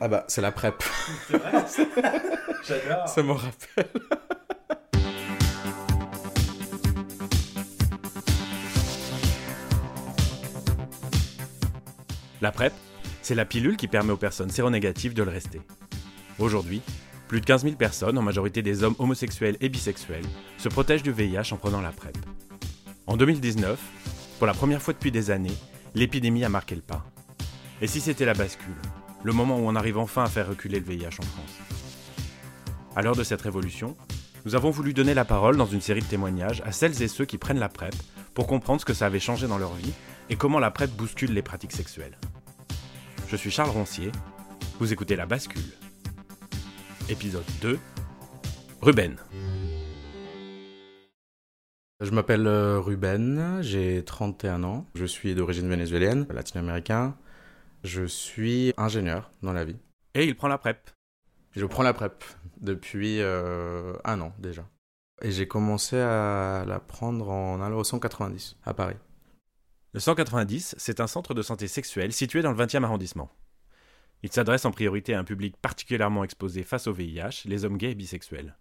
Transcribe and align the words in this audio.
Ah 0.00 0.08
bah, 0.08 0.24
c'est 0.28 0.42
la 0.42 0.52
PrEP. 0.52 0.74
C'est 1.66 1.88
vrai 1.88 2.20
J'adore. 2.68 3.08
Ça 3.08 3.22
me 3.22 3.32
rappelle. 3.32 3.88
La 12.42 12.52
PrEP, 12.52 12.74
c'est 13.22 13.34
la 13.34 13.46
pilule 13.46 13.76
qui 13.78 13.88
permet 13.88 14.12
aux 14.12 14.18
personnes 14.18 14.50
séronégatives 14.50 15.14
de 15.14 15.22
le 15.22 15.30
rester. 15.30 15.62
Aujourd'hui, 16.38 16.82
plus 17.28 17.40
de 17.40 17.46
15 17.46 17.62
000 17.62 17.76
personnes, 17.76 18.18
en 18.18 18.22
majorité 18.22 18.60
des 18.60 18.82
hommes 18.82 18.94
homosexuels 18.98 19.56
et 19.60 19.70
bisexuels, 19.70 20.26
se 20.58 20.68
protègent 20.68 21.02
du 21.02 21.12
VIH 21.12 21.52
en 21.52 21.56
prenant 21.56 21.80
la 21.80 21.90
PrEP. 21.90 22.16
En 23.06 23.16
2019, 23.16 23.80
pour 24.38 24.46
la 24.46 24.52
première 24.52 24.82
fois 24.82 24.92
depuis 24.92 25.10
des 25.10 25.30
années, 25.30 25.56
l'épidémie 25.94 26.44
a 26.44 26.50
marqué 26.50 26.74
le 26.74 26.82
pas. 26.82 27.06
Et 27.80 27.86
si 27.86 28.00
c'était 28.00 28.26
la 28.26 28.34
bascule, 28.34 28.74
le 29.26 29.32
moment 29.32 29.58
où 29.58 29.66
on 29.66 29.74
arrive 29.74 29.98
enfin 29.98 30.22
à 30.22 30.28
faire 30.28 30.48
reculer 30.48 30.78
le 30.78 30.86
VIH 30.86 31.18
en 31.18 31.24
France 31.24 31.58
À 32.94 33.02
l'heure 33.02 33.16
de 33.16 33.24
cette 33.24 33.42
révolution, 33.42 33.96
nous 34.44 34.54
avons 34.54 34.70
voulu 34.70 34.94
donner 34.94 35.14
la 35.14 35.24
parole 35.24 35.56
dans 35.56 35.66
une 35.66 35.80
série 35.80 35.98
de 35.98 36.06
témoignages 36.06 36.62
à 36.64 36.70
celles 36.70 37.02
et 37.02 37.08
ceux 37.08 37.24
qui 37.24 37.36
prennent 37.36 37.58
la 37.58 37.68
PrEP 37.68 37.92
pour 38.34 38.46
comprendre 38.46 38.80
ce 38.80 38.86
que 38.86 38.94
ça 38.94 39.06
avait 39.06 39.18
changé 39.18 39.48
dans 39.48 39.58
leur 39.58 39.74
vie 39.74 39.92
et 40.30 40.36
comment 40.36 40.60
la 40.60 40.70
PrEP 40.70 40.92
bouscule 40.92 41.32
les 41.32 41.42
pratiques 41.42 41.72
sexuelles. 41.72 42.16
Je 43.26 43.34
suis 43.34 43.50
Charles 43.50 43.70
Roncier, 43.70 44.12
vous 44.78 44.92
écoutez 44.92 45.16
La 45.16 45.26
Bascule. 45.26 45.72
Épisode 47.08 47.42
2 47.62 47.80
Ruben. 48.80 49.16
Je 52.00 52.12
m'appelle 52.12 52.46
euh, 52.46 52.78
Ruben, 52.78 53.58
j'ai 53.60 54.04
31 54.04 54.62
ans. 54.62 54.86
Je 54.94 55.04
suis 55.04 55.34
d'origine 55.34 55.68
vénézuélienne, 55.68 56.28
latino-américain. 56.30 57.16
Je 57.86 58.04
suis 58.04 58.74
ingénieur 58.78 59.30
dans 59.44 59.52
la 59.52 59.64
vie. 59.64 59.76
Et 60.14 60.24
il 60.24 60.34
prend 60.34 60.48
la 60.48 60.58
PrEP. 60.58 60.90
Je 61.52 61.64
prends 61.66 61.84
la 61.84 61.94
PrEP 61.94 62.24
depuis 62.60 63.20
euh, 63.20 63.94
un 64.04 64.20
an 64.20 64.34
déjà. 64.40 64.68
Et 65.22 65.30
j'ai 65.30 65.46
commencé 65.46 65.96
à 65.96 66.64
la 66.66 66.80
prendre 66.80 67.30
en 67.30 67.60
allant 67.62 67.78
au 67.78 67.84
190 67.84 68.56
à 68.64 68.74
Paris. 68.74 68.96
Le 69.92 70.00
190, 70.00 70.74
c'est 70.76 70.98
un 70.98 71.06
centre 71.06 71.32
de 71.32 71.42
santé 71.42 71.68
sexuelle 71.68 72.12
situé 72.12 72.42
dans 72.42 72.50
le 72.50 72.56
20e 72.56 72.82
arrondissement. 72.82 73.30
Il 74.24 74.32
s'adresse 74.32 74.64
en 74.64 74.72
priorité 74.72 75.14
à 75.14 75.20
un 75.20 75.24
public 75.24 75.56
particulièrement 75.56 76.24
exposé 76.24 76.64
face 76.64 76.88
au 76.88 76.92
VIH, 76.92 77.42
les 77.44 77.64
hommes 77.64 77.78
gays 77.78 77.92
et 77.92 77.94
bisexuels. 77.94 78.56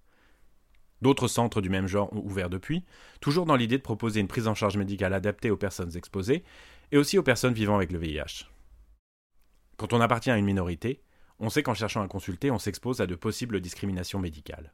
D'autres 1.02 1.28
centres 1.28 1.62
du 1.62 1.70
même 1.72 1.88
genre 1.88 2.14
ont 2.14 2.24
ouvert 2.24 2.52
depuis, 2.52 2.86
toujours 3.22 3.48
dans 3.48 3.56
l'idée 3.56 3.80
de 3.80 3.84
proposer 3.84 4.20
une 4.20 4.28
prise 4.28 4.48
en 4.48 4.54
charge 4.54 4.78
médicale 4.78 5.16
adaptée 5.16 5.50
aux 5.50 5.58
personnes 5.58 5.98
exposées 5.98 6.44
et 6.92 6.98
aussi 6.98 7.18
aux 7.18 7.24
personnes 7.24 7.56
vivant 7.56 7.76
avec 7.76 7.92
le 7.92 7.98
VIH. 7.98 8.55
Quand 9.78 9.94
on 9.94 10.02
appartient 10.02 10.32
à 10.32 10.38
une 10.38 10.46
minorité, 10.46 11.02
on 11.40 11.50
sait 11.50 11.64
qu'en 11.64 11.74
cherchant 11.74 12.02
à 12.02 12.08
consulter, 12.08 12.52
on 12.52 12.60
s'expose 12.60 13.02
à 13.02 13.08
de 13.08 13.16
possibles 13.16 13.60
discriminations 13.60 14.20
médicales. 14.20 14.74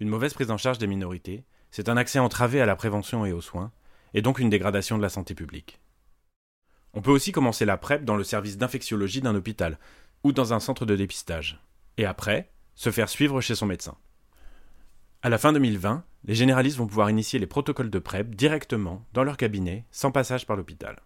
Une 0.00 0.08
mauvaise 0.08 0.34
prise 0.34 0.50
en 0.50 0.56
charge 0.56 0.78
des 0.78 0.86
minorités, 0.86 1.44
c'est 1.70 1.88
un 1.88 1.96
accès 1.96 2.18
entravé 2.18 2.60
à 2.60 2.66
la 2.66 2.76
prévention 2.76 3.26
et 3.26 3.32
aux 3.32 3.40
soins, 3.40 3.72
et 4.14 4.22
donc 4.22 4.38
une 4.38 4.50
dégradation 4.50 4.96
de 4.96 5.02
la 5.02 5.08
santé 5.08 5.34
publique. 5.34 5.80
On 6.94 7.02
peut 7.02 7.10
aussi 7.10 7.32
commencer 7.32 7.64
la 7.64 7.78
PrEP 7.78 8.04
dans 8.04 8.16
le 8.16 8.24
service 8.24 8.58
d'infectiologie 8.58 9.22
d'un 9.22 9.34
hôpital 9.34 9.78
ou 10.22 10.32
dans 10.32 10.52
un 10.52 10.60
centre 10.60 10.86
de 10.86 10.94
dépistage, 10.94 11.60
et 11.96 12.04
après, 12.04 12.52
se 12.74 12.90
faire 12.90 13.08
suivre 13.08 13.40
chez 13.40 13.54
son 13.54 13.66
médecin. 13.66 13.96
À 15.22 15.28
la 15.28 15.38
fin 15.38 15.52
2020, 15.52 16.04
les 16.24 16.34
généralistes 16.34 16.76
vont 16.76 16.86
pouvoir 16.86 17.10
initier 17.10 17.38
les 17.38 17.46
protocoles 17.46 17.90
de 17.90 17.98
PrEP 17.98 18.34
directement 18.34 19.04
dans 19.12 19.24
leur 19.24 19.36
cabinet, 19.36 19.86
sans 19.90 20.12
passage 20.12 20.46
par 20.46 20.56
l'hôpital. 20.56 21.00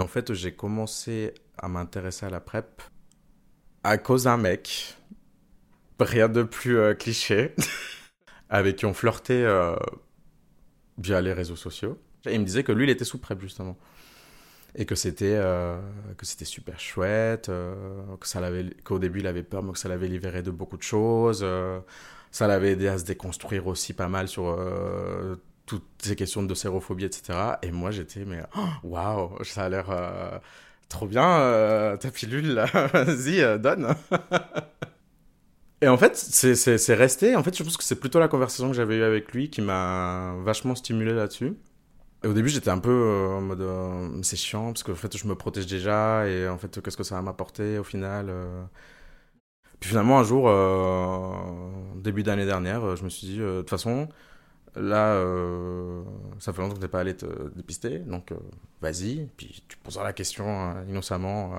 En 0.00 0.06
fait, 0.06 0.32
j'ai 0.32 0.52
commencé 0.52 1.34
à 1.58 1.68
m'intéresser 1.68 2.24
à 2.24 2.30
la 2.30 2.40
PrEP 2.40 2.82
à 3.84 3.98
cause 3.98 4.24
d'un 4.24 4.38
mec, 4.38 4.96
rien 6.00 6.28
de 6.28 6.42
plus 6.42 6.78
euh, 6.78 6.94
cliché, 6.94 7.54
avec 8.50 8.76
qui 8.76 8.86
on 8.86 8.94
flirtait 8.94 9.42
euh, 9.44 9.76
via 10.96 11.20
les 11.20 11.34
réseaux 11.34 11.56
sociaux. 11.56 11.98
Il 12.24 12.40
me 12.40 12.44
disait 12.46 12.64
que 12.64 12.72
lui, 12.72 12.84
il 12.84 12.90
était 12.90 13.04
sous 13.04 13.18
PrEP, 13.18 13.40
justement. 13.42 13.76
Et 14.74 14.86
que 14.86 14.94
c'était 14.94 15.36
euh, 15.36 15.78
c'était 16.22 16.44
super 16.44 16.80
chouette, 16.80 17.46
que 17.48 18.26
ça 18.26 18.40
l'avait, 18.40 18.70
qu'au 18.84 19.00
début 19.00 19.18
il 19.18 19.26
avait 19.26 19.42
peur, 19.42 19.62
mais 19.64 19.72
que 19.72 19.78
ça 19.78 19.88
l'avait 19.88 20.06
libéré 20.06 20.42
de 20.42 20.52
beaucoup 20.52 20.76
de 20.76 20.82
choses. 20.82 21.44
ça 22.30 22.46
l'avait 22.46 22.72
aidé 22.72 22.86
à 22.86 22.96
se 22.96 23.04
déconstruire 23.04 23.66
aussi 23.66 23.94
pas 23.94 24.06
mal 24.06 24.28
sur 24.28 24.56
toutes 25.70 25.84
ces 26.02 26.16
questions 26.16 26.42
de 26.42 26.52
sérophobie, 26.52 27.04
etc. 27.04 27.38
Et 27.62 27.70
moi, 27.70 27.92
j'étais, 27.92 28.24
mais 28.24 28.42
oh, 28.56 28.66
waouh, 28.82 29.44
ça 29.44 29.66
a 29.66 29.68
l'air 29.68 29.88
euh, 29.90 30.36
trop 30.88 31.06
bien, 31.06 31.38
euh, 31.38 31.96
ta 31.96 32.10
pilule 32.10 32.54
vas-y, 32.92 33.40
euh, 33.40 33.56
donne. 33.56 33.94
Et 35.82 35.86
en 35.86 35.96
fait, 35.96 36.16
c'est, 36.16 36.94
resté. 36.94 37.36
En 37.36 37.44
fait, 37.44 37.56
je 37.56 37.62
pense 37.62 37.76
que 37.76 37.84
c'est 37.84 38.00
plutôt 38.00 38.18
la 38.18 38.26
conversation 38.26 38.68
que 38.68 38.74
j'avais 38.74 38.96
eue 38.96 39.02
avec 39.04 39.32
lui 39.32 39.48
qui 39.48 39.62
m'a 39.62 40.34
vachement 40.44 40.74
stimulé 40.74 41.14
là-dessus. 41.14 41.54
Et 42.24 42.26
au 42.26 42.34
début, 42.34 42.48
j'étais 42.50 42.68
un 42.68 42.78
peu 42.78 43.30
en 43.32 43.40
mode 43.40 43.64
c'est 44.22 44.36
chiant 44.36 44.72
parce 44.72 44.82
qu'en 44.82 44.94
fait, 44.94 45.16
je 45.16 45.26
me 45.26 45.34
protège 45.34 45.66
déjà 45.66 46.26
et 46.28 46.48
en 46.48 46.58
fait, 46.58 46.82
qu'est-ce 46.82 46.98
que 46.98 47.02
ça 47.02 47.14
va 47.14 47.22
m'apporter 47.22 47.78
au 47.78 47.84
final. 47.84 48.30
Puis 49.78 49.88
finalement, 49.88 50.18
un 50.18 50.24
jour, 50.24 50.52
début 51.96 52.24
d'année 52.24 52.44
dernière, 52.44 52.96
je 52.96 53.04
me 53.04 53.08
suis 53.08 53.26
dit, 53.28 53.38
de 53.38 53.60
toute 53.60 53.70
façon, 53.70 54.06
là, 54.76 55.14
euh, 55.14 56.02
ça 56.38 56.52
fait 56.52 56.62
longtemps 56.62 56.76
que 56.76 56.80
t'es 56.80 56.88
pas 56.88 57.00
allé 57.00 57.16
te 57.16 57.48
dépister, 57.54 57.98
donc 58.00 58.32
euh, 58.32 58.36
vas-y. 58.80 59.28
Puis 59.36 59.62
tu 59.68 59.76
poseras 59.78 60.04
la 60.04 60.12
question 60.12 60.46
euh, 60.46 60.84
innocemment 60.88 61.54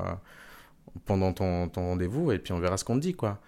pendant 1.05 1.33
ton, 1.33 1.69
ton 1.69 1.81
rendez-vous 1.81 2.31
et 2.31 2.39
puis 2.39 2.53
on 2.53 2.59
verra 2.59 2.77
ce 2.77 2.85
qu'on 2.85 2.95
te 2.95 3.01
dit, 3.01 3.13
quoi. 3.13 3.39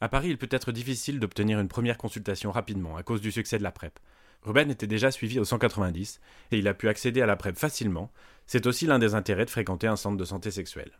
À 0.00 0.08
Paris, 0.08 0.28
il 0.28 0.38
peut 0.38 0.48
être 0.50 0.72
difficile 0.72 1.20
d'obtenir 1.20 1.58
une 1.58 1.68
première 1.68 1.96
consultation 1.96 2.52
rapidement 2.52 2.96
à 2.96 3.02
cause 3.02 3.20
du 3.20 3.32
succès 3.32 3.58
de 3.58 3.62
la 3.62 3.72
PrEP. 3.72 3.98
Ruben 4.42 4.70
était 4.70 4.86
déjà 4.86 5.10
suivi 5.10 5.40
au 5.40 5.44
190 5.44 6.20
et 6.52 6.58
il 6.58 6.68
a 6.68 6.74
pu 6.74 6.88
accéder 6.88 7.22
à 7.22 7.26
la 7.26 7.36
PrEP 7.36 7.56
facilement. 7.56 8.12
C'est 8.46 8.66
aussi 8.66 8.86
l'un 8.86 8.98
des 8.98 9.14
intérêts 9.14 9.46
de 9.46 9.50
fréquenter 9.50 9.86
un 9.86 9.96
centre 9.96 10.18
de 10.18 10.24
santé 10.24 10.50
sexuelle. 10.50 10.92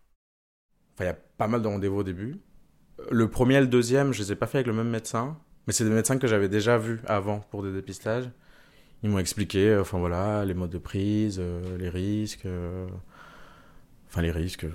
Enfin, 0.94 1.05
il 1.05 1.09
y 1.09 1.11
a 1.11 1.19
pas 1.37 1.47
mal 1.47 1.62
de 1.62 1.69
rendez-vous 1.69 1.99
au 1.99 2.03
début. 2.03 2.41
Le 3.11 3.31
premier 3.31 3.56
et 3.56 3.61
le 3.61 3.67
deuxième, 3.67 4.12
je 4.12 4.23
les 4.23 4.33
ai 4.33 4.37
pas 4.37 4.47
fait 4.47 4.59
avec 4.59 4.67
le 4.67 4.73
même 4.73 4.88
médecin, 4.88 5.38
mais 5.66 5.72
c'est 5.72 5.84
des 5.84 5.91
médecins 5.91 6.19
que 6.19 6.27
j'avais 6.27 6.49
déjà 6.49 6.78
vus 6.78 7.00
avant 7.06 7.41
pour 7.41 7.62
des 7.62 7.72
dépistages. 7.72 8.31
Ils 9.03 9.10
m'ont 9.10 9.19
expliqué, 9.19 9.71
euh, 9.71 9.82
enfin 9.82 9.99
voilà, 9.99 10.44
les 10.44 10.54
modes 10.54 10.71
de 10.71 10.78
prise, 10.78 11.38
euh, 11.38 11.77
les 11.78 11.88
risques, 11.88 12.47
euh, 12.47 12.87
enfin 14.09 14.22
les 14.22 14.31
risques. 14.31 14.66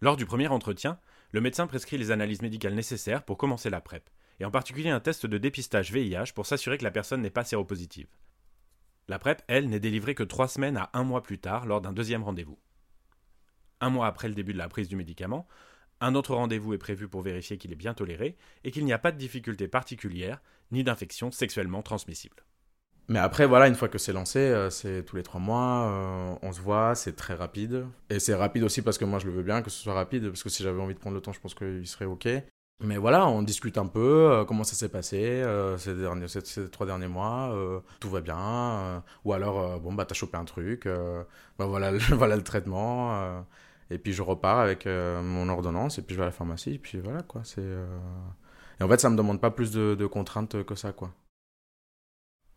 Lors 0.00 0.16
du 0.16 0.26
premier 0.26 0.48
entretien, 0.48 0.98
le 1.32 1.40
médecin 1.40 1.66
prescrit 1.66 1.98
les 1.98 2.10
analyses 2.10 2.42
médicales 2.42 2.74
nécessaires 2.74 3.22
pour 3.22 3.36
commencer 3.36 3.70
la 3.70 3.80
PrEP, 3.80 4.08
et 4.40 4.44
en 4.44 4.50
particulier 4.50 4.90
un 4.90 5.00
test 5.00 5.26
de 5.26 5.38
dépistage 5.38 5.92
VIH 5.92 6.32
pour 6.34 6.46
s'assurer 6.46 6.78
que 6.78 6.84
la 6.84 6.90
personne 6.90 7.20
n'est 7.20 7.30
pas 7.30 7.44
séropositive. 7.44 8.08
La 9.08 9.18
PrEP, 9.18 9.42
elle, 9.46 9.68
n'est 9.68 9.80
délivrée 9.80 10.14
que 10.14 10.22
trois 10.22 10.48
semaines 10.48 10.76
à 10.76 10.90
un 10.92 11.04
mois 11.04 11.22
plus 11.22 11.38
tard 11.38 11.66
lors 11.66 11.80
d'un 11.80 11.92
deuxième 11.92 12.22
rendez-vous. 12.22 12.58
Un 13.80 13.90
mois 13.90 14.06
après 14.06 14.28
le 14.28 14.34
début 14.34 14.52
de 14.52 14.58
la 14.58 14.68
prise 14.68 14.88
du 14.88 14.96
médicament, 14.96 15.46
un 16.00 16.14
autre 16.14 16.34
rendez-vous 16.34 16.74
est 16.74 16.78
prévu 16.78 17.08
pour 17.08 17.22
vérifier 17.22 17.58
qu'il 17.58 17.72
est 17.72 17.76
bien 17.76 17.94
toléré 17.94 18.36
et 18.64 18.70
qu'il 18.70 18.84
n'y 18.84 18.92
a 18.92 18.98
pas 18.98 19.12
de 19.12 19.18
difficultés 19.18 19.68
particulières 19.68 20.40
ni 20.72 20.84
d'infections 20.84 21.30
sexuellement 21.30 21.82
transmissibles. 21.82 22.44
Mais 23.10 23.18
après, 23.18 23.44
voilà, 23.44 23.66
une 23.66 23.74
fois 23.74 23.88
que 23.88 23.98
c'est 23.98 24.12
lancé, 24.12 24.38
euh, 24.38 24.70
c'est 24.70 25.04
tous 25.04 25.16
les 25.16 25.24
trois 25.24 25.40
mois, 25.40 25.90
euh, 25.90 26.34
on 26.42 26.52
se 26.52 26.60
voit, 26.60 26.94
c'est 26.94 27.16
très 27.16 27.34
rapide. 27.34 27.84
Et 28.08 28.20
c'est 28.20 28.36
rapide 28.36 28.62
aussi 28.62 28.82
parce 28.82 28.98
que 28.98 29.04
moi 29.04 29.18
je 29.18 29.26
le 29.26 29.32
veux 29.32 29.42
bien 29.42 29.62
que 29.62 29.70
ce 29.70 29.82
soit 29.82 29.94
rapide, 29.94 30.28
parce 30.28 30.44
que 30.44 30.48
si 30.48 30.62
j'avais 30.62 30.80
envie 30.80 30.94
de 30.94 31.00
prendre 31.00 31.16
le 31.16 31.20
temps, 31.20 31.32
je 31.32 31.40
pense 31.40 31.54
qu'il 31.56 31.88
serait 31.88 32.04
ok. 32.04 32.28
Mais 32.82 32.98
voilà, 32.98 33.26
on 33.26 33.42
discute 33.42 33.78
un 33.78 33.88
peu, 33.88 34.30
euh, 34.30 34.44
comment 34.44 34.62
ça 34.62 34.76
s'est 34.76 34.88
passé 34.88 35.44
ces, 35.76 36.70
trois 36.70 36.86
derniers 36.86 37.08
mois, 37.08 37.52
tout 37.98 38.08
va 38.10 38.20
bien, 38.20 39.02
ou 39.24 39.32
alors, 39.32 39.80
bon, 39.80 39.92
bah 39.92 40.04
t'as 40.04 40.14
chopé 40.14 40.36
un 40.38 40.44
truc, 40.44 40.86
bah 41.58 41.66
voilà, 41.66 41.90
voilà 42.12 42.36
le 42.36 42.44
traitement, 42.44 43.44
et 43.90 43.98
puis 43.98 44.12
je 44.12 44.22
repars 44.22 44.60
avec 44.60 44.86
euh, 44.86 45.22
mon 45.22 45.48
ordonnance, 45.48 45.98
et 45.98 46.02
puis 46.02 46.14
je 46.14 46.20
vais 46.20 46.24
à 46.24 46.26
la 46.26 46.32
pharmacie, 46.32 46.74
et 46.74 46.78
puis 46.78 46.98
voilà, 46.98 47.22
quoi, 47.22 47.42
c'est... 47.44 47.60
euh, 47.60 47.98
Et 48.80 48.84
en 48.84 48.88
fait, 48.88 49.00
ça 49.00 49.10
me 49.10 49.16
demande 49.16 49.40
pas 49.40 49.50
plus 49.50 49.70
de, 49.72 49.94
de 49.94 50.06
contraintes 50.06 50.62
que 50.64 50.74
ça, 50.74 50.92
quoi. 50.92 51.12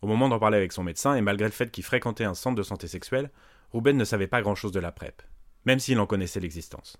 Au 0.02 0.06
moment 0.06 0.28
d'en 0.28 0.38
parler 0.38 0.58
avec 0.58 0.72
son 0.72 0.84
médecin, 0.84 1.14
et 1.14 1.20
malgré 1.20 1.46
le 1.46 1.52
fait 1.52 1.70
qu'il 1.70 1.84
fréquentait 1.84 2.24
un 2.24 2.34
centre 2.34 2.56
de 2.56 2.62
santé 2.62 2.88
sexuelle, 2.88 3.30
Ruben 3.72 3.96
ne 3.96 4.04
savait 4.04 4.26
pas 4.26 4.42
grand-chose 4.42 4.72
de 4.72 4.80
la 4.80 4.92
PrEP, 4.92 5.22
même 5.64 5.78
s'il 5.78 5.98
en 5.98 6.06
connaissait 6.06 6.40
l'existence. 6.40 6.98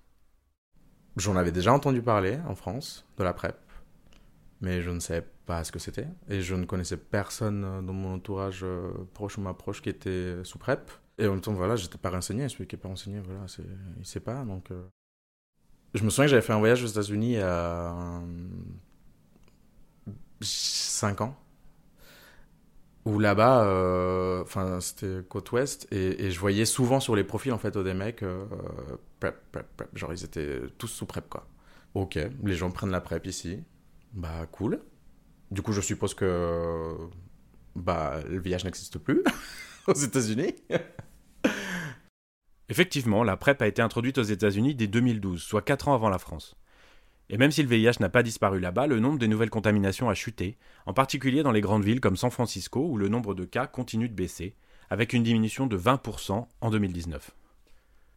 J'en 1.16 1.36
avais 1.36 1.52
déjà 1.52 1.72
entendu 1.72 2.02
parler 2.02 2.38
en 2.48 2.54
France, 2.56 3.06
de 3.18 3.22
la 3.24 3.32
PrEP, 3.32 3.56
mais 4.60 4.80
je 4.80 4.90
ne 4.90 4.98
savais 5.00 5.24
pas 5.46 5.62
ce 5.62 5.70
que 5.70 5.78
c'était. 5.78 6.08
Et 6.28 6.40
je 6.40 6.54
ne 6.54 6.64
connaissais 6.64 6.96
personne 6.96 7.86
dans 7.86 7.92
mon 7.92 8.14
entourage 8.14 8.62
euh, 8.64 8.90
proche 9.12 9.36
ou 9.38 9.42
ma 9.42 9.54
proche 9.54 9.82
qui 9.82 9.90
était 9.90 10.42
sous 10.42 10.58
PrEP. 10.58 10.90
Et 11.18 11.26
en 11.26 11.32
même 11.32 11.40
temps, 11.40 11.52
voilà, 11.52 11.76
j'étais 11.76 11.98
pas 11.98 12.10
renseigné. 12.10 12.48
Celui 12.48 12.66
qui 12.66 12.76
est 12.76 12.78
pas 12.78 12.88
renseigné, 12.88 13.20
voilà, 13.20 13.46
il 13.98 14.06
sait 14.06 14.20
pas. 14.20 14.44
Donc, 14.44 14.70
euh. 14.70 14.82
Je 15.94 16.02
me 16.02 16.10
souviens 16.10 16.24
que 16.24 16.30
j'avais 16.30 16.42
fait 16.42 16.52
un 16.52 16.58
voyage 16.58 16.82
aux 16.82 16.88
États-Unis 16.88 17.38
a 17.38 18.20
5 20.40 21.20
ans. 21.20 21.36
Où 23.04 23.18
là-bas, 23.18 23.64
euh, 23.64 24.42
enfin, 24.42 24.80
c'était 24.80 25.20
côte 25.28 25.52
ouest, 25.52 25.86
et, 25.90 26.24
et, 26.24 26.30
je 26.30 26.40
voyais 26.40 26.64
souvent 26.64 27.00
sur 27.00 27.14
les 27.14 27.22
profils, 27.22 27.52
en 27.52 27.58
fait, 27.58 27.76
des 27.76 27.92
mecs, 27.92 28.22
euh, 28.22 28.46
prep, 29.20 29.36
prep, 29.52 29.66
prep. 29.76 29.96
Genre, 29.96 30.12
ils 30.14 30.24
étaient 30.24 30.62
tous 30.78 30.88
sous 30.88 31.04
prep, 31.04 31.28
quoi. 31.28 31.46
Ok, 31.92 32.18
les 32.42 32.54
gens 32.54 32.70
prennent 32.70 32.90
la 32.90 33.02
prep 33.02 33.26
ici. 33.26 33.62
Bah, 34.14 34.46
cool. 34.50 34.80
Du 35.50 35.60
coup, 35.60 35.72
je 35.72 35.82
suppose 35.82 36.14
que 36.14 36.96
bah, 37.76 38.20
le 38.28 38.40
VIH 38.40 38.64
n'existe 38.64 38.98
plus 38.98 39.22
aux 39.88 39.94
États-Unis. 39.94 40.54
Effectivement, 42.68 43.22
la 43.24 43.36
PrEP 43.36 43.60
a 43.62 43.66
été 43.66 43.82
introduite 43.82 44.18
aux 44.18 44.22
États-Unis 44.22 44.74
dès 44.74 44.86
2012, 44.86 45.42
soit 45.42 45.62
4 45.62 45.88
ans 45.88 45.94
avant 45.94 46.08
la 46.08 46.18
France. 46.18 46.56
Et 47.30 47.38
même 47.38 47.50
si 47.50 47.62
le 47.62 47.68
VIH 47.68 48.00
n'a 48.00 48.08
pas 48.08 48.22
disparu 48.22 48.60
là-bas, 48.60 48.86
le 48.86 49.00
nombre 49.00 49.18
des 49.18 49.28
nouvelles 49.28 49.50
contaminations 49.50 50.08
a 50.08 50.14
chuté, 50.14 50.58
en 50.86 50.92
particulier 50.92 51.42
dans 51.42 51.52
les 51.52 51.60
grandes 51.60 51.84
villes 51.84 52.00
comme 52.00 52.16
San 52.16 52.30
Francisco, 52.30 52.86
où 52.86 52.96
le 52.96 53.08
nombre 53.08 53.34
de 53.34 53.44
cas 53.44 53.66
continue 53.66 54.08
de 54.08 54.14
baisser, 54.14 54.54
avec 54.90 55.12
une 55.12 55.22
diminution 55.22 55.66
de 55.66 55.78
20% 55.78 56.46
en 56.60 56.70
2019. 56.70 57.30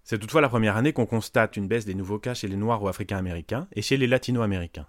C'est 0.03 0.19
toutefois 0.19 0.41
la 0.41 0.49
première 0.49 0.77
année 0.77 0.93
qu'on 0.93 1.05
constate 1.05 1.57
une 1.57 1.67
baisse 1.67 1.85
des 1.85 1.95
nouveaux 1.95 2.19
cas 2.19 2.33
chez 2.33 2.47
les 2.47 2.55
Noirs 2.55 2.81
ou 2.81 2.87
Africains 2.87 3.17
américains 3.17 3.67
et 3.73 3.81
chez 3.81 3.97
les 3.97 4.07
Latino-américains. 4.07 4.87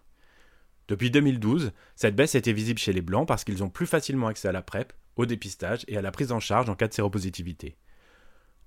Depuis 0.89 1.11
2012, 1.11 1.73
cette 1.97 2.17
baisse 2.17 2.35
était 2.35 2.53
visible 2.53 2.79
chez 2.79 2.93
les 2.93 3.03
Blancs 3.03 3.27
parce 3.27 3.45
qu'ils 3.45 3.63
ont 3.63 3.69
plus 3.69 3.87
facilement 3.87 4.29
accès 4.29 4.49
à 4.49 4.53
la 4.53 4.63
PrEP, 4.63 4.93
au 5.19 5.27
dépistage 5.27 5.85
et 5.89 5.99
à 5.99 6.03
la 6.03 6.11
prise 6.11 6.33
en 6.33 6.41
charge 6.41 6.71
en 6.71 6.75
cas 6.75 6.89
de 6.89 6.95
séropositivité. 6.95 7.77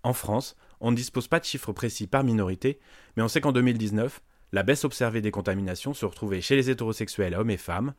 En 0.04 0.14
France, 0.14 0.56
on 0.80 0.92
ne 0.92 0.96
dispose 0.96 1.28
pas 1.28 1.40
de 1.40 1.46
chiffres 1.46 1.74
précis 1.74 2.08
par 2.08 2.24
minorité, 2.24 2.80
mais 3.16 3.24
on 3.24 3.28
sait 3.28 3.42
qu'en 3.42 3.52
2019, 3.52 4.22
la 4.52 4.64
baisse 4.64 4.84
observée 4.84 5.22
des 5.22 5.32
contaminations 5.32 5.94
se 5.94 6.06
retrouvait 6.06 6.42
chez 6.42 6.56
les 6.56 6.70
hétérosexuels 6.70 7.36
hommes 7.36 7.52
et 7.52 7.58
femmes, 7.58 7.94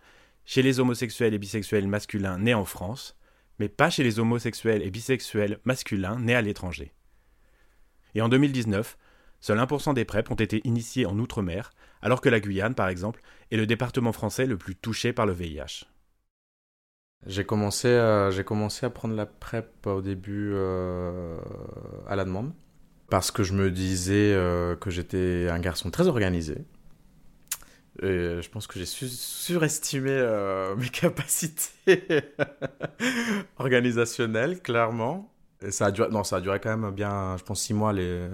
chez 0.45 0.63
les 0.63 0.81
homosexuels 0.81 1.35
et 1.35 1.39
bisexuels 1.39 1.87
masculins 1.87 2.39
nés 2.39 2.55
en 2.55 2.65
France, 2.65 3.17
mais 3.59 3.69
pas 3.69 3.91
chez 3.91 4.03
les 4.03 4.19
homosexuels 4.19 4.83
et 4.83 4.91
bisexuels 4.91 5.59
masculins 5.65 6.19
nés 6.19 6.35
à 6.35 6.43
l'étranger. 6.43 6.93
Et 8.15 8.21
en 8.21 8.29
2019, 8.29 8.99
seul 9.41 9.59
1% 9.59 9.95
des 9.95 10.05
PrEP 10.05 10.31
ont 10.31 10.35
été 10.35 10.61
initiés 10.65 11.07
en 11.07 11.19
Outre-mer, 11.19 11.71
alors 12.03 12.21
que 12.21 12.29
la 12.29 12.41
Guyane, 12.41 12.75
par 12.75 12.89
exemple, 12.89 13.23
est 13.51 13.57
le 13.57 13.67
département 13.67 14.13
français 14.13 14.47
le 14.47 14.59
plus 14.59 14.75
touché 14.75 15.13
par 15.13 15.25
le 15.25 15.33
VIH. 15.33 15.87
J'ai 17.27 17.45
commencé, 17.45 17.89
à, 17.89 18.31
j'ai 18.31 18.43
commencé 18.45 18.85
à 18.85 18.91
prendre 18.91 19.15
la 19.15 19.27
PrEP 19.27 19.87
au 19.87 20.01
début 20.01 20.53
euh, 20.55 21.39
à 22.09 22.17
la 22.17 22.25
demande 22.25 22.53
parce 23.09 23.31
que 23.31 23.43
je 23.43 23.53
me 23.53 23.71
disais 23.71 24.33
euh, 24.35 24.75
que 24.75 24.91
j'étais 24.91 25.49
un 25.49 25.61
garçon 25.61 25.91
très 25.91 26.09
organisé. 26.09 26.65
Et 28.03 28.41
je 28.41 28.49
pense 28.49 28.67
que 28.67 28.79
j'ai 28.79 28.87
surestimé 28.87 30.11
euh, 30.11 30.75
mes 30.77 30.89
capacités 30.89 32.03
organisationnelles, 33.59 34.61
clairement. 34.61 35.31
Et 35.61 35.71
ça 35.71 35.87
a 35.87 35.91
duré, 35.91 36.09
non, 36.11 36.25
ça 36.25 36.37
a 36.37 36.41
duré 36.41 36.59
quand 36.59 36.77
même 36.77 36.91
bien, 36.91 37.37
je 37.37 37.45
pense, 37.45 37.61
six 37.61 37.75
mois 37.75 37.93
les, 37.93 38.29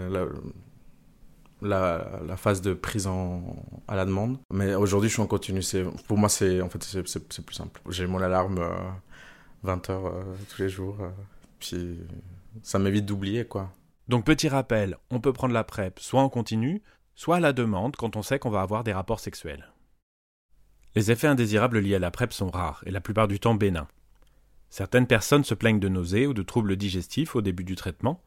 la, 1.63 2.37
phase 2.37 2.61
de 2.61 2.75
prise 2.75 3.07
en, 3.07 3.57
à 3.87 3.97
la 3.97 4.05
demande. 4.05 4.39
Mais 4.53 4.75
aujourd'hui, 4.75 5.09
je 5.09 5.15
suis 5.15 5.23
en 5.23 5.27
continu. 5.27 5.61
Pour 6.07 6.19
moi, 6.19 6.29
c'est 6.29 6.61
en 6.61 6.69
fait, 6.69 6.83
c'est 6.83 7.45
plus 7.45 7.55
simple. 7.55 7.81
J'ai 7.89 8.07
mon 8.07 8.21
alarme 8.21 8.61
20 9.63 9.91
euh, 9.91 9.93
heures 9.93 10.15
tous 10.49 10.63
les 10.63 10.69
jours. 10.69 10.97
puis 11.59 12.01
ça 12.63 12.79
m'évite 12.79 13.07
d'oublier, 13.07 13.45
quoi. 13.45 13.71
Donc 14.09 14.25
petit 14.25 14.49
rappel, 14.49 14.97
on 15.11 15.21
peut 15.21 15.35
prendre 15.35 15.53
la 15.53 15.65
PrEP 15.65 16.01
soit 16.01 16.23
en 16.23 16.31
continu, 16.31 16.83
soit 17.15 17.37
à 17.37 17.41
la 17.41 17.53
demande 17.53 17.95
quand 17.97 18.17
on 18.17 18.23
sait 18.23 18.39
qu'on 18.39 18.51
va 18.51 18.63
avoir 18.63 18.83
des 18.83 18.93
rapports 18.93 19.21
sexuels. 19.21 19.71
Les 20.95 21.11
effets 21.11 21.27
indésirables 21.27 21.79
liés 21.79 21.97
à 21.97 21.99
la 21.99 22.11
PrEP 22.11 22.33
sont 22.33 22.49
rares 22.49 22.83
et 22.87 22.91
la 22.91 23.03
plupart 23.03 23.29
du 23.29 23.39
temps 23.39 23.55
bénins. 23.55 23.89
Certaines 24.71 25.07
personnes 25.07 25.45
se 25.45 25.55
plaignent 25.55 25.81
de 25.81 25.89
nausées 25.89 26.27
ou 26.27 26.35
de 26.35 26.43
troubles 26.43 26.77
digestifs 26.77 27.37
au 27.37 27.43
début 27.43 27.65
du 27.65 27.77
traitement, 27.77 28.23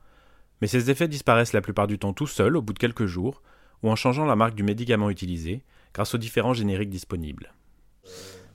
mais 0.62 0.68
ces 0.68 0.90
effets 0.90 1.08
disparaissent 1.08 1.54
la 1.54 1.62
plupart 1.62 1.88
du 1.88 1.98
temps 1.98 2.14
tout 2.14 2.28
seuls 2.28 2.56
au 2.56 2.62
bout 2.62 2.74
de 2.74 2.80
quelques 2.80 3.06
jours 3.06 3.42
ou 3.84 3.90
en 3.90 3.96
changeant 3.96 4.26
la 4.26 4.36
marque 4.36 4.56
du 4.56 4.64
médicament 4.64 5.10
utilisé 5.10 5.64
grâce 5.94 6.14
aux 6.14 6.20
différents 6.20 6.54
génériques 6.54 6.90
disponibles. 6.90 7.54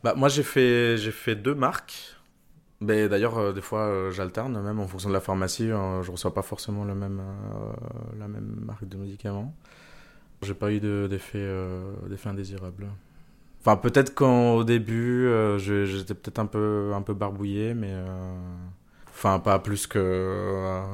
Bah, 0.05 0.15
moi 0.17 0.29
j'ai 0.29 0.43
fait, 0.43 0.97
fait 1.11 1.35
deux 1.35 1.55
marques 1.55 2.17
ben, 2.81 3.09
D'ailleurs, 3.09 3.39
euh, 3.39 3.53
des 3.53 3.63
fois, 3.63 3.87
euh, 3.87 4.11
j'alterne, 4.11 4.61
même 4.61 4.81
en 4.81 4.87
fonction 4.87 5.09
de 5.09 5.15
la 5.15 5.21
pharmacie. 5.21 5.71
Euh, 5.71 6.03
je 6.03 6.11
reçois 6.11 6.35
pas 6.35 6.43
forcément 6.43 6.85
le 6.85 6.95
même, 6.95 7.23
la 8.19 8.29
même 8.29 8.57
marque 8.65 8.87
de 8.87 8.97
médicaments. 8.97 9.55
J'ai 10.43 10.55
pas 10.55 10.71
eu 10.71 10.81
d'effet 10.81 11.49
d'effet 12.09 12.29
indésirable. 12.29 12.89
Enfin, 13.61 13.77
peut-être 13.77 14.15
qu'au 14.15 14.65
début, 14.65 15.29
j'étais 15.59 16.15
peut-être 16.15 16.39
un 16.39 16.47
peu, 16.47 16.93
un 16.95 17.03
peu 17.03 17.15
barbouillé, 17.15 17.75
mais. 17.75 17.95
Enfin, 19.09 19.39
pas 19.39 19.59
plus 19.59 19.87
que 19.87 20.85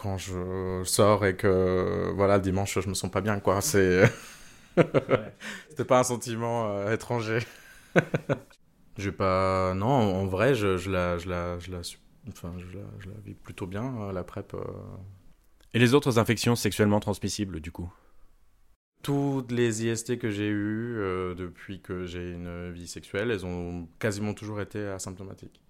quand 0.00 0.16
je 0.18 0.82
sors 0.84 1.26
et 1.26 1.36
que, 1.36 2.10
voilà, 2.14 2.38
dimanche, 2.38 2.78
je 2.80 2.88
me 2.88 2.94
sens 2.94 3.10
pas 3.10 3.20
bien, 3.20 3.38
quoi. 3.40 3.60
C'est. 3.60 4.02
C'était 5.68 5.84
pas 5.84 6.00
un 6.00 6.04
sentiment 6.04 6.90
étranger. 6.90 7.40
J'ai 8.98 9.12
pas. 9.12 9.74
Non, 9.74 9.86
en 9.86 10.26
vrai, 10.26 10.54
je, 10.54 10.76
je, 10.76 10.90
la, 10.90 11.18
je, 11.18 11.28
la, 11.28 11.58
je, 11.58 11.70
la, 11.70 11.80
enfin, 12.28 12.52
je, 12.58 12.76
la, 12.76 12.84
je 12.98 13.08
la 13.08 13.16
vis 13.24 13.34
plutôt 13.34 13.66
bien, 13.66 13.94
euh, 14.02 14.12
la 14.12 14.24
PrEP. 14.24 14.54
Euh. 14.54 14.64
Et 15.72 15.78
les 15.78 15.94
autres 15.94 16.18
infections 16.18 16.56
sexuellement 16.56 17.00
transmissibles, 17.00 17.60
du 17.60 17.72
coup? 17.72 17.92
Toutes 19.02 19.50
les 19.52 19.86
IST 19.86 20.18
que 20.18 20.30
j'ai 20.30 20.48
eues 20.48 20.98
euh, 20.98 21.34
depuis 21.34 21.80
que 21.80 22.04
j'ai 22.04 22.32
une 22.32 22.70
vie 22.70 22.88
sexuelle, 22.88 23.30
elles 23.30 23.46
ont 23.46 23.88
quasiment 23.98 24.34
toujours 24.34 24.60
été 24.60 24.86
asymptomatiques. 24.86 25.62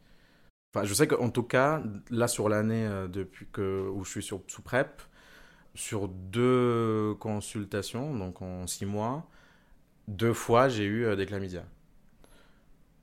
Enfin, 0.72 0.84
je 0.84 0.94
sais 0.94 1.06
qu'en 1.08 1.30
tout 1.30 1.42
cas, 1.42 1.82
là, 2.10 2.28
sur 2.28 2.48
l'année 2.48 2.88
depuis 3.08 3.46
que, 3.52 3.88
où 3.92 4.04
je 4.04 4.10
suis 4.10 4.22
sur, 4.22 4.42
sous 4.46 4.62
PrEP, 4.62 5.02
sur 5.74 6.08
deux 6.08 7.14
consultations, 7.20 8.14
donc 8.16 8.42
en 8.42 8.66
six 8.66 8.86
mois, 8.86 9.28
deux 10.08 10.32
fois, 10.34 10.68
j'ai 10.68 10.84
eu 10.84 11.16
des 11.16 11.26
chlamydia 11.26 11.64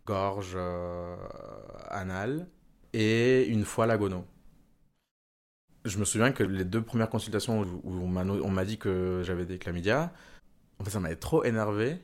gorge 0.08 0.54
euh, 0.56 1.16
anale 1.90 2.48
et 2.94 3.46
une 3.48 3.66
fois 3.66 3.86
la 3.86 3.98
gono. 3.98 4.26
Je 5.86 5.98
me 6.00 6.06
souviens 6.06 6.32
que 6.32 6.44
les 6.44 6.66
deux 6.66 6.82
premières 6.84 7.10
consultations 7.10 7.62
où 7.62 7.92
on 7.92 8.52
m'a 8.52 8.66
dit 8.66 8.78
que 8.78 9.22
j'avais 9.24 9.46
des 9.46 9.58
chlamydia, 9.60 10.12
en 10.80 10.84
fait, 10.84 10.92
ça 10.92 11.00
m'avait 11.00 11.16
trop 11.16 11.44
énervé 11.44 12.04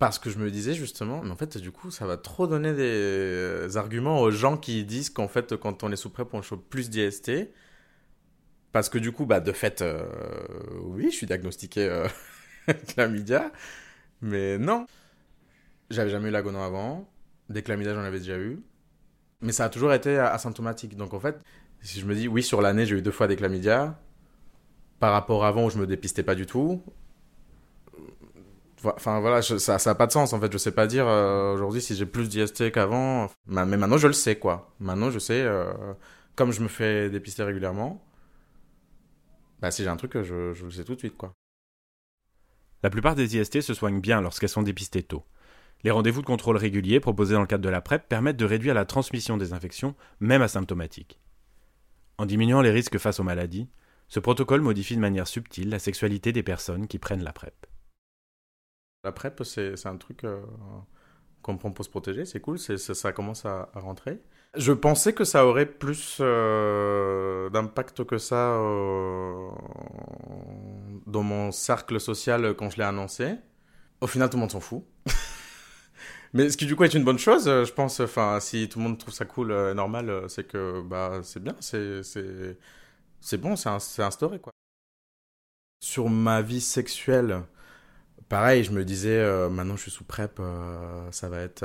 parce 0.00 0.18
que 0.18 0.30
je 0.30 0.38
me 0.38 0.50
disais 0.50 0.72
justement, 0.72 1.20
mais 1.22 1.30
en 1.30 1.36
fait, 1.36 1.58
du 1.58 1.72
coup, 1.72 1.90
ça 1.90 2.06
va 2.06 2.16
trop 2.16 2.46
donner 2.46 2.72
des 2.72 3.76
arguments 3.76 4.22
aux 4.22 4.30
gens 4.30 4.56
qui 4.56 4.82
disent 4.84 5.10
qu'en 5.10 5.28
fait, 5.28 5.56
quand 5.56 5.84
on 5.84 5.92
est 5.92 5.96
sous 5.96 6.08
PrEP, 6.08 6.32
on 6.32 6.40
chope 6.40 6.66
plus 6.70 6.88
d'IST. 6.88 7.30
Parce 8.72 8.88
que 8.88 8.96
du 8.96 9.12
coup, 9.12 9.26
bah, 9.26 9.40
de 9.40 9.52
fait, 9.52 9.82
euh, 9.82 10.08
oui, 10.84 11.10
je 11.10 11.16
suis 11.16 11.26
diagnostiqué 11.26 11.86
euh, 11.86 12.08
chlamydia, 12.88 13.52
mais 14.22 14.56
non. 14.56 14.86
J'avais 15.90 16.08
jamais 16.10 16.30
eu 16.30 16.32
la 16.32 16.40
gono 16.40 16.60
avant. 16.60 17.06
Des 17.50 17.62
chlamydia, 17.62 17.92
j'en 17.92 18.00
avais 18.00 18.20
déjà 18.20 18.38
eu. 18.38 18.62
Mais 19.42 19.52
ça 19.52 19.66
a 19.66 19.68
toujours 19.68 19.92
été 19.92 20.18
asymptomatique. 20.18 20.96
Donc 20.96 21.12
en 21.12 21.20
fait, 21.20 21.36
si 21.82 22.00
je 22.00 22.06
me 22.06 22.14
dis, 22.14 22.26
oui, 22.26 22.42
sur 22.42 22.62
l'année, 22.62 22.86
j'ai 22.86 22.96
eu 22.96 23.02
deux 23.02 23.10
fois 23.10 23.28
des 23.28 23.36
chlamydia, 23.36 24.00
par 24.98 25.12
rapport 25.12 25.44
à 25.44 25.48
avant 25.48 25.66
où 25.66 25.70
je 25.70 25.76
me 25.76 25.86
dépistais 25.86 26.22
pas 26.22 26.34
du 26.34 26.46
tout, 26.46 26.82
Enfin 28.84 29.20
voilà, 29.20 29.42
ça 29.42 29.78
n'a 29.84 29.94
pas 29.94 30.06
de 30.06 30.12
sens 30.12 30.32
en 30.32 30.40
fait. 30.40 30.52
Je 30.52 30.58
sais 30.58 30.72
pas 30.72 30.86
dire 30.86 31.06
euh, 31.06 31.54
aujourd'hui 31.54 31.80
si 31.80 31.94
j'ai 31.94 32.06
plus 32.06 32.28
d'IST 32.28 32.72
qu'avant. 32.72 33.28
Mais 33.46 33.64
maintenant 33.64 33.98
je 33.98 34.06
le 34.06 34.12
sais 34.12 34.36
quoi. 34.36 34.74
Maintenant 34.80 35.10
je 35.10 35.18
sais, 35.18 35.42
euh, 35.42 35.72
comme 36.36 36.52
je 36.52 36.62
me 36.62 36.68
fais 36.68 37.10
dépister 37.10 37.42
régulièrement, 37.42 38.02
bah 39.60 39.70
si 39.70 39.82
j'ai 39.82 39.88
un 39.88 39.96
truc, 39.96 40.12
je, 40.22 40.54
je 40.54 40.64
le 40.64 40.70
sais 40.70 40.84
tout 40.84 40.94
de 40.94 41.00
suite 41.00 41.16
quoi. 41.16 41.34
La 42.82 42.88
plupart 42.88 43.14
des 43.14 43.36
IST 43.36 43.60
se 43.60 43.74
soignent 43.74 44.00
bien 44.00 44.22
lorsqu'elles 44.22 44.48
sont 44.48 44.62
dépistées 44.62 45.02
tôt. 45.02 45.24
Les 45.82 45.90
rendez-vous 45.90 46.20
de 46.20 46.26
contrôle 46.26 46.56
réguliers 46.56 47.00
proposés 47.00 47.34
dans 47.34 47.40
le 47.40 47.46
cadre 47.46 47.64
de 47.64 47.68
la 47.68 47.80
PrEP 47.80 48.08
permettent 48.08 48.36
de 48.36 48.44
réduire 48.44 48.74
la 48.74 48.84
transmission 48.84 49.36
des 49.36 49.52
infections, 49.52 49.94
même 50.20 50.42
asymptomatiques. 50.42 51.20
En 52.18 52.26
diminuant 52.26 52.60
les 52.60 52.70
risques 52.70 52.98
face 52.98 53.20
aux 53.20 53.24
maladies, 53.24 53.68
ce 54.08 54.20
protocole 54.20 54.60
modifie 54.60 54.96
de 54.96 55.00
manière 55.00 55.26
subtile 55.26 55.70
la 55.70 55.78
sexualité 55.78 56.32
des 56.32 56.42
personnes 56.42 56.86
qui 56.86 56.98
prennent 56.98 57.24
la 57.24 57.32
PrEP. 57.32 57.69
La 59.04 59.12
PrEP, 59.12 59.42
c'est 59.44 59.86
un 59.86 59.96
truc 59.96 60.24
euh, 60.24 60.40
qu'on 61.42 61.56
prend 61.56 61.70
pour 61.70 61.84
se 61.84 61.90
protéger, 61.90 62.24
c'est 62.24 62.40
cool, 62.40 62.58
ça 62.58 63.12
commence 63.12 63.46
à, 63.46 63.70
rentrer. 63.74 64.20
Je 64.56 64.72
pensais 64.72 65.12
que 65.12 65.24
ça 65.24 65.46
aurait 65.46 65.66
plus 65.66 66.18
euh, 66.20 67.48
d'impact 67.50 68.04
que 68.04 68.18
ça 68.18 68.54
euh, 68.54 69.48
dans 71.06 71.22
mon 71.22 71.52
cercle 71.52 72.00
social 72.00 72.54
quand 72.54 72.70
je 72.70 72.78
l'ai 72.78 72.84
annoncé. 72.84 73.36
Au 74.00 74.06
final, 74.06 74.28
tout 74.28 74.36
le 74.36 74.40
monde 74.40 74.50
s'en 74.50 74.60
fout. 74.60 74.84
Mais 76.32 76.50
ce 76.50 76.56
qui 76.56 76.66
du 76.66 76.76
coup 76.76 76.84
est 76.84 76.94
une 76.94 77.04
bonne 77.04 77.18
chose, 77.18 77.44
je 77.46 77.72
pense. 77.72 78.00
Enfin, 78.00 78.38
si 78.40 78.68
tout 78.68 78.78
le 78.78 78.84
monde 78.84 78.98
trouve 78.98 79.14
ça 79.14 79.24
cool, 79.24 79.50
euh, 79.50 79.74
normal, 79.74 80.24
c'est 80.28 80.44
que 80.46 80.82
bah 80.82 81.20
c'est 81.22 81.42
bien, 81.42 81.56
c'est 81.60 83.38
bon, 83.38 83.56
c'est 83.56 84.02
instauré 84.02 84.38
quoi. 84.40 84.52
Sur 85.82 86.08
ma 86.10 86.42
vie 86.42 86.60
sexuelle, 86.60 87.42
pareil, 88.30 88.64
je 88.64 88.70
me 88.72 88.84
disais 88.84 89.22
maintenant 89.50 89.76
je 89.76 89.82
suis 89.82 89.90
sous 89.90 90.04
prep, 90.04 90.40
ça 91.10 91.28
va 91.28 91.40
être 91.40 91.64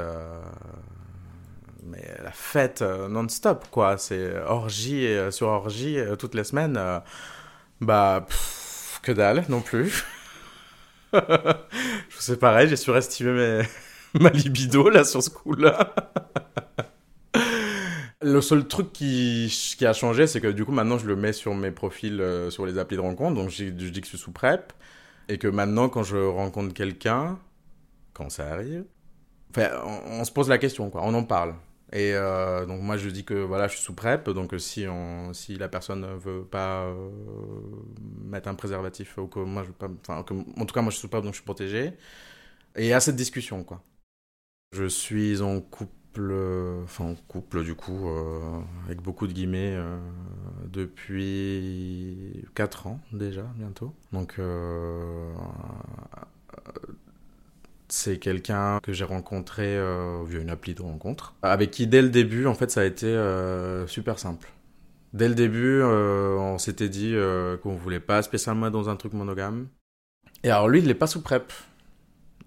mais 1.85 2.03
la 2.23 2.31
fête 2.31 2.81
euh, 2.81 3.07
non-stop, 3.07 3.65
quoi. 3.71 3.97
C'est 3.97 4.37
orgie 4.47 5.05
euh, 5.07 5.31
sur 5.31 5.47
orgie 5.47 5.97
euh, 5.99 6.15
toutes 6.15 6.35
les 6.35 6.43
semaines. 6.43 6.77
euh, 6.77 6.99
bah, 7.81 8.25
que 9.03 9.11
dalle 9.11 9.45
non 9.49 9.61
plus. 9.61 10.03
Je 11.13 11.19
sais 12.19 12.37
pareil, 12.37 12.67
j'ai 12.67 12.75
surestimé 12.75 13.61
ma 14.19 14.29
libido 14.31 14.89
là 14.89 15.03
sur 15.03 15.21
ce 15.23 15.29
coup-là. 15.29 15.93
Le 18.21 18.41
seul 18.41 18.67
truc 18.67 18.91
qui, 18.91 19.51
a 19.81 19.93
changé, 19.93 20.25
c'est 20.27 20.41
que 20.41 20.47
du 20.47 20.65
coup 20.65 20.71
maintenant 20.71 20.97
je 20.97 21.05
le 21.05 21.15
mets 21.15 21.33
sur 21.33 21.53
mes 21.53 21.69
profils 21.71 22.19
euh, 22.19 22.49
sur 22.49 22.65
les 22.65 22.77
applis 22.79 22.97
de 22.97 23.01
rencontre, 23.01 23.35
donc 23.35 23.49
je, 23.49 23.65
je 23.65 23.89
dis 23.89 24.01
que 24.01 24.07
je 24.07 24.09
suis 24.09 24.17
sous 24.17 24.31
PrEP, 24.31 24.73
et 25.29 25.37
que 25.37 25.47
maintenant 25.47 25.89
quand 25.89 26.03
je 26.03 26.17
rencontre 26.17 26.73
quelqu'un, 26.73 27.39
quand 28.13 28.29
ça 28.29 28.51
arrive, 28.51 28.85
on, 29.57 30.23
se 30.23 30.31
pose 30.31 30.49
la 30.49 30.57
question, 30.57 30.89
quoi, 30.89 31.01
on 31.03 31.13
en 31.13 31.23
parle. 31.23 31.55
Et 31.93 32.13
euh, 32.13 32.65
donc 32.65 32.81
moi 32.81 32.97
je 32.97 33.09
dis 33.09 33.23
que 33.23 33.35
voilà 33.35 33.67
je 33.67 33.75
suis 33.75 33.83
sous 33.83 33.93
PrEP, 33.93 34.29
donc 34.31 34.53
euh, 34.53 34.59
si, 34.59 34.85
on, 34.87 35.33
si 35.33 35.55
la 35.55 35.69
personne 35.69 36.01
ne 36.01 36.15
veut 36.15 36.43
pas 36.43 36.85
euh, 36.85 37.09
mettre 38.23 38.49
un 38.49 38.55
préservatif, 38.55 39.17
ou 39.17 39.27
que 39.27 39.39
moi 39.39 39.63
je 39.63 39.67
veux 39.67 39.73
pas, 39.73 40.13
en 40.13 40.23
tout 40.23 40.73
cas 40.73 40.81
moi 40.81 40.91
je 40.91 40.95
suis 40.95 41.01
sous 41.01 41.09
PrEP 41.09 41.23
donc 41.23 41.33
je 41.33 41.37
suis 41.37 41.45
protégé, 41.45 41.93
et 42.75 42.93
a 42.93 42.99
cette 42.99 43.15
discussion 43.15 43.63
quoi. 43.63 43.81
Je 44.73 44.85
suis 44.85 45.41
en 45.41 45.61
couple, 45.61 45.93
euh, 46.21 46.83
enfin 46.83 47.05
en 47.05 47.15
couple 47.27 47.63
du 47.63 47.75
coup, 47.75 48.09
euh, 48.09 48.59
avec 48.85 49.01
beaucoup 49.01 49.27
de 49.27 49.33
guillemets, 49.33 49.75
euh, 49.75 49.97
depuis 50.71 52.45
4 52.55 52.87
ans 52.87 52.99
déjà, 53.11 53.43
bientôt. 53.55 53.93
Donc 54.11 54.39
c'est 57.87 58.17
quelqu'un 58.17 58.79
que 58.81 58.91
j'ai 58.93 59.05
rencontré 59.05 59.77
via 60.25 60.39
une 60.39 60.49
appli 60.49 60.73
de 60.73 60.81
rencontre, 60.81 61.35
avec 61.41 61.71
qui 61.71 61.87
dès 61.87 62.01
le 62.01 62.09
début, 62.09 62.45
en 62.47 62.55
fait, 62.55 62.71
ça 62.71 62.81
a 62.81 62.85
été 62.85 63.15
super 63.87 64.19
simple. 64.19 64.49
Dès 65.13 65.29
le 65.29 65.35
début, 65.35 65.81
on 65.83 66.57
s'était 66.57 66.89
dit 66.89 67.15
qu'on 67.63 67.75
voulait 67.75 67.99
pas 67.99 68.21
spécialement 68.21 68.69
dans 68.71 68.89
un 68.89 68.95
truc 68.95 69.13
monogame. 69.13 69.67
Et 70.43 70.49
alors 70.49 70.67
lui, 70.67 70.79
il 70.79 70.87
n'est 70.87 70.93
pas 70.93 71.07
sous 71.07 71.21
PrEP. 71.21 71.51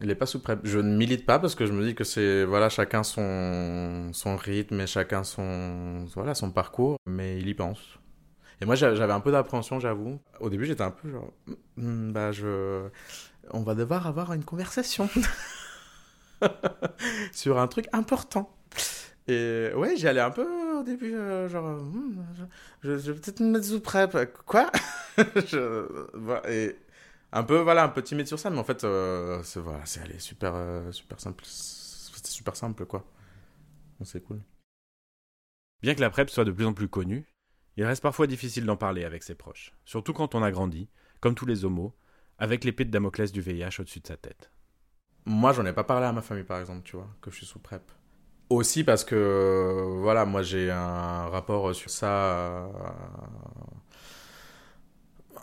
Il 0.01 0.11
est 0.11 0.15
pas 0.15 0.27
sous 0.27 0.41
PrEP. 0.41 0.61
Je 0.65 0.79
ne 0.79 0.97
milite 0.97 1.27
pas 1.27 1.39
parce 1.41 1.55
que 1.57 1.67
je 1.67 1.73
me 1.73 1.85
dis 1.85 1.95
que 1.95 2.05
c'est 2.05 2.45
voilà 2.45 2.69
chacun 2.69 3.03
son 3.03 4.11
son 4.13 4.37
rythme 4.37 4.81
et 4.81 4.87
chacun 4.87 5.25
son 5.25 6.05
voilà 6.15 6.35
son 6.35 6.51
parcours, 6.53 6.97
mais 7.07 7.39
il 7.41 7.49
y 7.49 7.55
pense. 7.55 7.99
Et 8.61 8.67
moi 8.67 8.75
j'a- 8.77 8.95
j'avais 8.95 9.13
un 9.15 9.21
peu 9.21 9.33
d'appréhension, 9.33 9.81
j'avoue. 9.81 10.21
Au 10.41 10.51
début, 10.51 10.67
j'étais 10.67 10.83
un 10.85 10.91
peu 10.93 11.11
genre 11.11 11.33
Hmm, 11.77 12.13
bah 12.13 12.31
je 12.33 12.89
on 13.53 13.63
va 13.63 13.75
devoir 13.75 14.07
avoir 14.07 14.33
une 14.35 14.45
conversation 14.45 15.09
sur 17.33 17.59
un 17.59 17.67
truc 17.69 17.87
important. 17.93 18.51
Et 19.29 19.71
ouais, 19.77 19.97
j'y 19.97 20.09
allais 20.09 20.21
un 20.21 20.31
peu 20.31 20.47
au 20.79 20.83
début, 20.83 21.15
euh, 21.15 21.49
genre, 21.49 21.65
Hmm, 21.83 22.23
je, 22.83 22.99
je- 22.99 23.13
vais 23.13 23.21
peut-être 23.21 23.41
me 23.41 23.51
mettre 23.53 23.67
sous 23.67 23.81
PrEP. 23.81 24.17
Quoi? 24.47 24.71
Je- 25.49 25.87
Et 26.51 26.77
un 27.33 27.43
peu, 27.43 27.59
voilà, 27.59 27.85
un 27.85 27.89
peu 27.89 28.03
timide 28.03 28.27
sur 28.27 28.39
ça, 28.39 28.51
mais 28.51 28.59
en 28.59 28.65
fait, 28.65 28.85
euh, 28.85 29.43
c'est 29.43 29.61
voilà, 29.61 29.85
c'est 29.85 30.01
allé 30.01 30.19
super, 30.19 30.53
euh, 30.55 30.91
super 30.93 31.21
simple. 31.21 31.45
C'était 31.47 32.31
super 32.31 32.57
simple, 32.57 32.87
quoi. 32.87 33.05
C'est 34.05 34.23
cool. 34.23 34.41
Bien 35.83 35.95
que 35.95 36.01
la 36.01 36.11
PrEP 36.11 36.31
soit 36.31 36.45
de 36.45 36.53
plus 36.53 36.65
en 36.65 36.73
plus 36.73 36.89
connue, 36.89 37.27
il 37.77 37.85
reste 37.85 38.03
parfois 38.03 38.27
difficile 38.27 38.65
d'en 38.65 38.77
parler 38.77 39.05
avec 39.05 39.23
ses 39.23 39.35
proches, 39.35 39.73
surtout 39.85 40.13
quand 40.13 40.35
on 40.35 40.43
a 40.43 40.51
grandi, 40.51 40.89
comme 41.21 41.35
tous 41.35 41.47
les 41.47 41.65
homos, 41.65 41.95
avec 42.39 42.65
l'épée 42.65 42.85
de 42.85 42.91
Damoclès 42.91 43.31
du 43.31 43.41
VIH 43.41 43.81
au-dessus 43.81 44.01
de 44.01 44.07
sa 44.07 44.17
tête. 44.17 44.51
Moi, 45.27 45.53
j'en 45.53 45.67
ai 45.67 45.73
pas 45.73 45.85
parlé 45.85 46.07
à 46.07 46.13
ma 46.13 46.23
famille, 46.23 46.45
par 46.45 46.59
exemple, 46.59 46.83
tu 46.85 46.97
vois, 46.97 47.09
que 47.21 47.31
je 47.31 47.37
suis 47.37 47.47
sous 47.47 47.59
PrEP. 47.59 47.83
Aussi 48.51 48.83
parce 48.83 49.05
que, 49.05 49.99
voilà, 50.01 50.25
moi 50.25 50.43
j'ai 50.43 50.71
un 50.71 51.29
rapport 51.29 51.75
sur 51.75 51.91
ça 51.91 52.09
euh, 52.09 52.69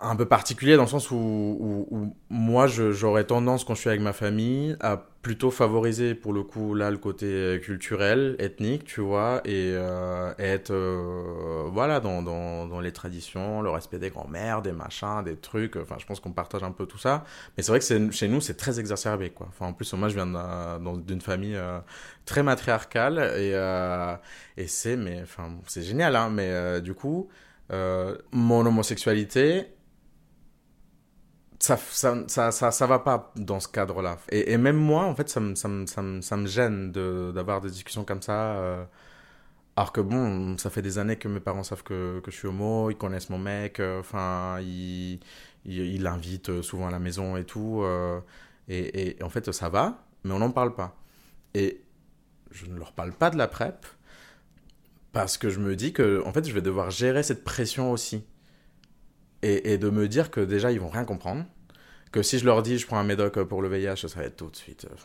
un 0.01 0.15
peu 0.15 0.25
particulier 0.25 0.75
dans 0.75 0.83
le 0.83 0.87
sens 0.89 1.11
où, 1.11 1.15
où- 1.15 1.87
où 1.91 2.15
moi 2.29 2.67
j'aurais 2.67 3.23
tendance, 3.25 3.63
quand 3.63 3.75
je 3.75 3.81
suis 3.81 3.89
avec 3.89 4.01
ma 4.01 4.13
famille, 4.13 4.75
à 4.79 4.97
plutôt 5.21 5.49
favoriser 5.49 6.13
pour 6.13 6.33
le 6.33 6.43
coup 6.43 6.75
là 6.75 6.91
le 6.91 6.97
côté 6.97 7.59
culturel, 7.63 8.35
ethnique, 8.39 8.83
tu 8.85 9.01
vois, 9.01 9.41
et 9.45 9.71
euh, 9.73 10.33
être 10.37 10.71
euh, 10.71 11.63
voilà 11.71 11.99
dans, 11.99 12.21
dans, 12.21 12.67
dans 12.67 12.79
les 12.79 12.91
traditions, 12.91 13.61
le 13.61 13.69
respect 13.71 13.97
des 13.99 14.09
grands-mères, 14.11 14.61
des 14.61 14.71
machins, 14.71 15.23
des 15.23 15.35
trucs. 15.35 15.75
Enfin, 15.77 15.95
je 15.99 16.05
pense 16.05 16.19
qu'on 16.19 16.31
partage 16.31 16.63
un 16.63 16.71
peu 16.71 16.85
tout 16.85 16.99
ça. 16.99 17.23
Mais 17.57 17.63
c'est 17.63 17.71
vrai 17.71 17.79
que 17.79 18.11
chez 18.11 18.27
nous, 18.27 18.41
c'est 18.41 18.55
très 18.55 18.79
exacerbé, 18.79 19.31
quoi. 19.31 19.47
Enfin, 19.49 19.67
en 19.67 19.73
plus, 19.73 19.91
moi, 19.93 20.09
je 20.09 20.15
viens 20.15 20.27
d'une 20.97 21.21
famille 21.21 21.55
euh, 21.55 21.79
très 22.25 22.43
matriarcale 22.43 23.17
et, 23.37 23.51
euh, 23.53 24.15
et 24.57 24.67
c'est, 24.67 24.95
mais, 24.97 25.21
enfin, 25.23 25.49
c'est 25.67 25.81
génial, 25.83 26.15
hein. 26.15 26.29
Mais 26.29 26.49
euh, 26.49 26.79
du 26.81 26.93
coup, 26.93 27.29
euh, 27.71 28.17
mon 28.31 28.65
homosexualité, 28.65 29.67
ça, 31.65 31.77
ça, 32.27 32.51
ça, 32.51 32.71
ça, 32.71 32.87
va 32.87 32.99
pas 32.99 33.31
dans 33.35 33.59
ce 33.59 33.67
cadre-là. 33.67 34.17
Et, 34.29 34.57
même 34.57 34.75
moi, 34.77 35.05
en 35.05 35.15
fait, 35.15 35.29
ça 35.29 35.39
me, 35.39 35.55
ça 35.55 35.67
me, 35.67 35.85
ça 35.87 36.01
me, 36.01 36.21
ça 36.21 36.37
me 36.37 36.45
gêne 36.47 36.91
d'avoir 36.91 37.61
des 37.61 37.69
discussions 37.71 38.03
comme 38.05 38.21
ça. 38.21 38.55
euh, 38.57 38.85
alors 39.75 39.91
que 39.91 40.01
bon, 40.01 40.57
ça 40.57 40.69
fait 40.69 40.81
des 40.81 40.99
années 40.99 41.17
que 41.17 41.27
mes 41.27 41.39
parents 41.39 41.63
savent 41.63 41.83
que, 41.83 42.19
que 42.21 42.31
je 42.31 42.37
suis 42.37 42.47
homo, 42.47 42.89
ils 42.91 42.97
connaissent 42.97 43.29
mon 43.29 43.39
mec, 43.39 43.79
euh, 43.79 43.99
enfin, 43.99 44.59
ils, 44.61 45.19
l'invitent 45.65 46.61
souvent 46.61 46.87
à 46.87 46.91
la 46.91 46.99
maison 46.99 47.35
et 47.37 47.45
tout. 47.45 47.81
euh, 47.83 48.19
et, 48.69 49.17
et 49.19 49.23
en 49.23 49.29
fait, 49.29 49.51
ça 49.51 49.69
va, 49.69 50.05
mais 50.23 50.33
on 50.33 50.39
n'en 50.39 50.51
parle 50.51 50.75
pas. 50.75 50.95
Et 51.55 51.81
je 52.51 52.65
ne 52.67 52.77
leur 52.77 52.93
parle 52.93 53.11
pas 53.13 53.29
de 53.31 53.37
la 53.37 53.47
PrEP 53.47 53.85
parce 55.13 55.37
que 55.37 55.49
je 55.49 55.59
me 55.59 55.75
dis 55.75 55.93
que, 55.93 56.23
en 56.25 56.33
fait, 56.33 56.45
je 56.47 56.53
vais 56.53 56.61
devoir 56.61 56.91
gérer 56.91 57.23
cette 57.23 57.43
pression 57.43 57.91
aussi. 57.91 58.23
Et, 59.41 59.73
et 59.73 59.77
de 59.77 59.89
me 59.89 60.07
dire 60.07 60.31
que 60.31 60.41
déjà, 60.41 60.71
ils 60.71 60.79
vont 60.79 60.89
rien 60.89 61.05
comprendre. 61.05 61.45
Que 62.11 62.21
si 62.23 62.39
je 62.39 62.45
leur 62.45 62.61
dis 62.63 62.77
je 62.77 62.87
prends 62.87 62.97
un 62.99 63.03
médoc 63.03 63.43
pour 63.43 63.61
le 63.61 63.67
VIH, 63.69 64.07
ça 64.07 64.19
va 64.19 64.25
être 64.25 64.37
tout 64.37 64.49
de 64.49 64.55
suite. 64.55 64.85
euh, 64.85 64.95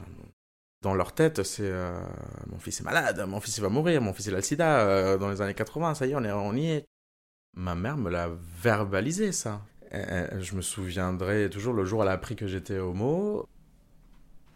dans 0.83 0.95
leur 0.95 1.13
tête, 1.15 1.43
c'est 1.43 1.71
euh, 1.71 2.01
mon 2.47 2.59
fils 2.59 2.81
est 2.81 2.85
malade, 2.85 3.23
mon 3.29 3.41
fils 3.41 3.59
il 3.59 3.61
va 3.61 3.69
mourir, 3.69 4.01
mon 4.01 4.15
fils 4.15 4.27
il 4.27 4.33
a 4.35 4.37
le 4.37 4.43
sida. 4.43 4.81
euh, 4.81 5.19
dans 5.19 5.29
les 5.31 5.43
années 5.43 5.55
80, 5.55 5.95
ça 5.95 6.07
y 6.07 6.13
est, 6.13 6.15
on, 6.15 6.25
est, 6.25 6.33
on 6.33 6.55
y 6.55 6.71
est. 6.71 6.87
Ma 7.57 7.75
mère 7.75 7.97
me 7.99 8.11
l'a 8.11 8.31
verbalisé, 8.63 9.33
ça. 9.33 9.63
Euh, 9.93 10.29
euh, 10.33 10.41
je 10.41 10.55
me 10.55 10.63
souviendrai 10.63 11.51
toujours 11.51 11.75
le 11.75 11.85
jour 11.85 12.01
où 12.01 12.03
elle 12.03 12.09
a 12.09 12.13
appris 12.13 12.37
que 12.37 12.47
j'étais 12.47 12.79
homo. 12.79 13.47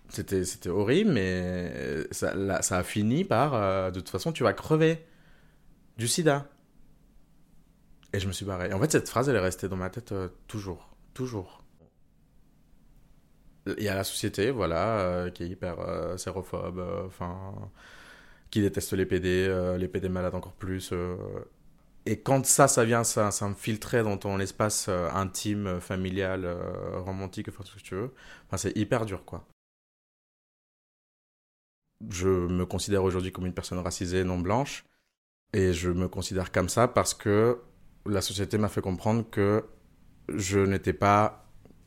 C'était, 0.08 0.44
c'était 0.44 0.68
horrible, 0.68 1.12
mais 1.12 2.04
ça, 2.12 2.30
a 2.32 2.82
fini 2.84 3.24
par 3.24 3.54
euh, 3.54 3.90
de 3.90 4.00
toute 4.00 4.10
façon, 4.10 4.32
tu 4.32 4.44
vas 4.44 4.52
crever 4.52 5.04
du 5.98 6.06
sida. 6.08 6.48
Et 8.12 8.20
je 8.20 8.28
me 8.28 8.32
suis 8.32 8.44
barré. 8.46 8.72
En 8.72 8.78
fait, 8.80 8.92
cette 8.92 9.08
phrase, 9.08 9.28
elle 9.28 9.36
est 9.36 9.40
restée 9.40 9.68
dans 9.68 9.76
ma 9.76 9.90
tête 9.90 10.12
euh, 10.12 10.28
toujours. 10.46 10.94
Toujours. 11.14 11.63
Il 13.66 13.82
y 13.82 13.88
a 13.88 13.94
la 13.94 14.04
société, 14.04 14.50
voilà, 14.50 14.98
euh, 15.00 15.30
qui 15.30 15.42
est 15.44 15.48
hyper 15.48 15.80
euh, 15.80 16.16
sérophobe, 16.18 16.78
euh, 16.78 17.06
enfin, 17.06 17.54
qui 18.50 18.60
déteste 18.60 18.92
les 18.92 19.06
PD, 19.06 19.46
euh, 19.48 19.78
les 19.78 19.88
PD 19.88 20.08
malades 20.08 20.34
encore 20.34 20.52
plus. 20.52 20.92
et 22.06 22.20
quand 22.20 22.44
ça, 22.46 22.68
ça 22.68 22.84
vient 22.84 23.04
ça, 23.04 23.30
ça 23.30 23.48
me 23.48 24.02
dans 24.02 24.18
ton 24.18 24.38
espace 24.40 24.88
intime, 24.88 25.80
familial, 25.80 26.46
romantique, 27.04 27.48
enfin 27.48 27.64
tout 27.64 27.78
ce 27.78 27.82
que 27.82 27.88
tu 27.88 27.94
veux, 27.94 28.14
enfin, 28.46 28.56
c'est 28.58 28.76
hyper 28.76 29.06
dur, 29.06 29.24
quoi. 29.24 29.46
Je 32.10 32.28
me 32.28 32.66
considère 32.66 33.02
aujourd'hui 33.04 33.32
comme 33.32 33.46
une 33.46 33.54
personne 33.54 33.78
racisée, 33.78 34.24
non 34.24 34.38
blanche, 34.38 34.84
et 35.54 35.72
je 35.72 35.90
me 35.90 36.08
considère 36.08 36.52
comme 36.52 36.68
ça 36.68 36.88
parce 36.88 37.14
que 37.14 37.60
la 38.06 38.20
société 38.20 38.58
m'a 38.58 38.68
fait 38.68 38.82
comprendre 38.82 39.24
que 39.30 39.64
je 40.28 40.60
n'étais 40.60 40.92
pas 40.92 41.43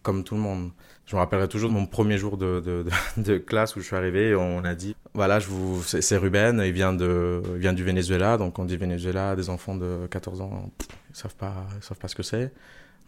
comme 0.07 0.23
tout 0.23 0.35
le 0.35 0.41
monde. 0.41 0.71
Je 1.05 1.17
me 1.17 1.19
rappellerai 1.19 1.49
toujours 1.49 1.69
de 1.69 1.75
mon 1.75 1.85
premier 1.85 2.17
jour 2.17 2.37
de, 2.37 2.61
de, 2.61 2.83
de, 2.83 2.91
de 3.21 3.37
classe 3.37 3.75
où 3.75 3.81
je 3.81 3.85
suis 3.85 3.95
arrivé 3.97 4.29
et 4.29 4.35
on 4.35 4.63
a 4.63 4.73
dit 4.73 4.95
voilà, 5.13 5.39
je 5.41 5.47
vous, 5.49 5.83
c'est, 5.83 6.15
Ruben, 6.15 6.63
il 6.65 6.71
vient, 6.71 6.93
de, 6.93 7.41
vient 7.55 7.73
du 7.73 7.83
Venezuela. 7.83 8.37
Donc 8.37 8.57
on 8.57 8.63
dit 8.63 8.77
Venezuela, 8.77 9.35
des 9.35 9.49
enfants 9.49 9.75
de 9.75 10.07
14 10.09 10.39
ans, 10.39 10.71
ils 11.09 11.15
savent 11.15 11.35
pas, 11.35 11.55
ils 11.75 11.83
savent 11.83 11.97
pas 11.97 12.07
ce 12.07 12.15
que 12.15 12.23
c'est. 12.23 12.53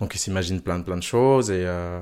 Donc 0.01 0.13
ils 0.13 0.18
s'imaginent 0.18 0.60
plein, 0.60 0.82
plein 0.82 0.98
de 0.98 1.03
choses 1.03 1.51
et, 1.51 1.63
euh, 1.65 2.01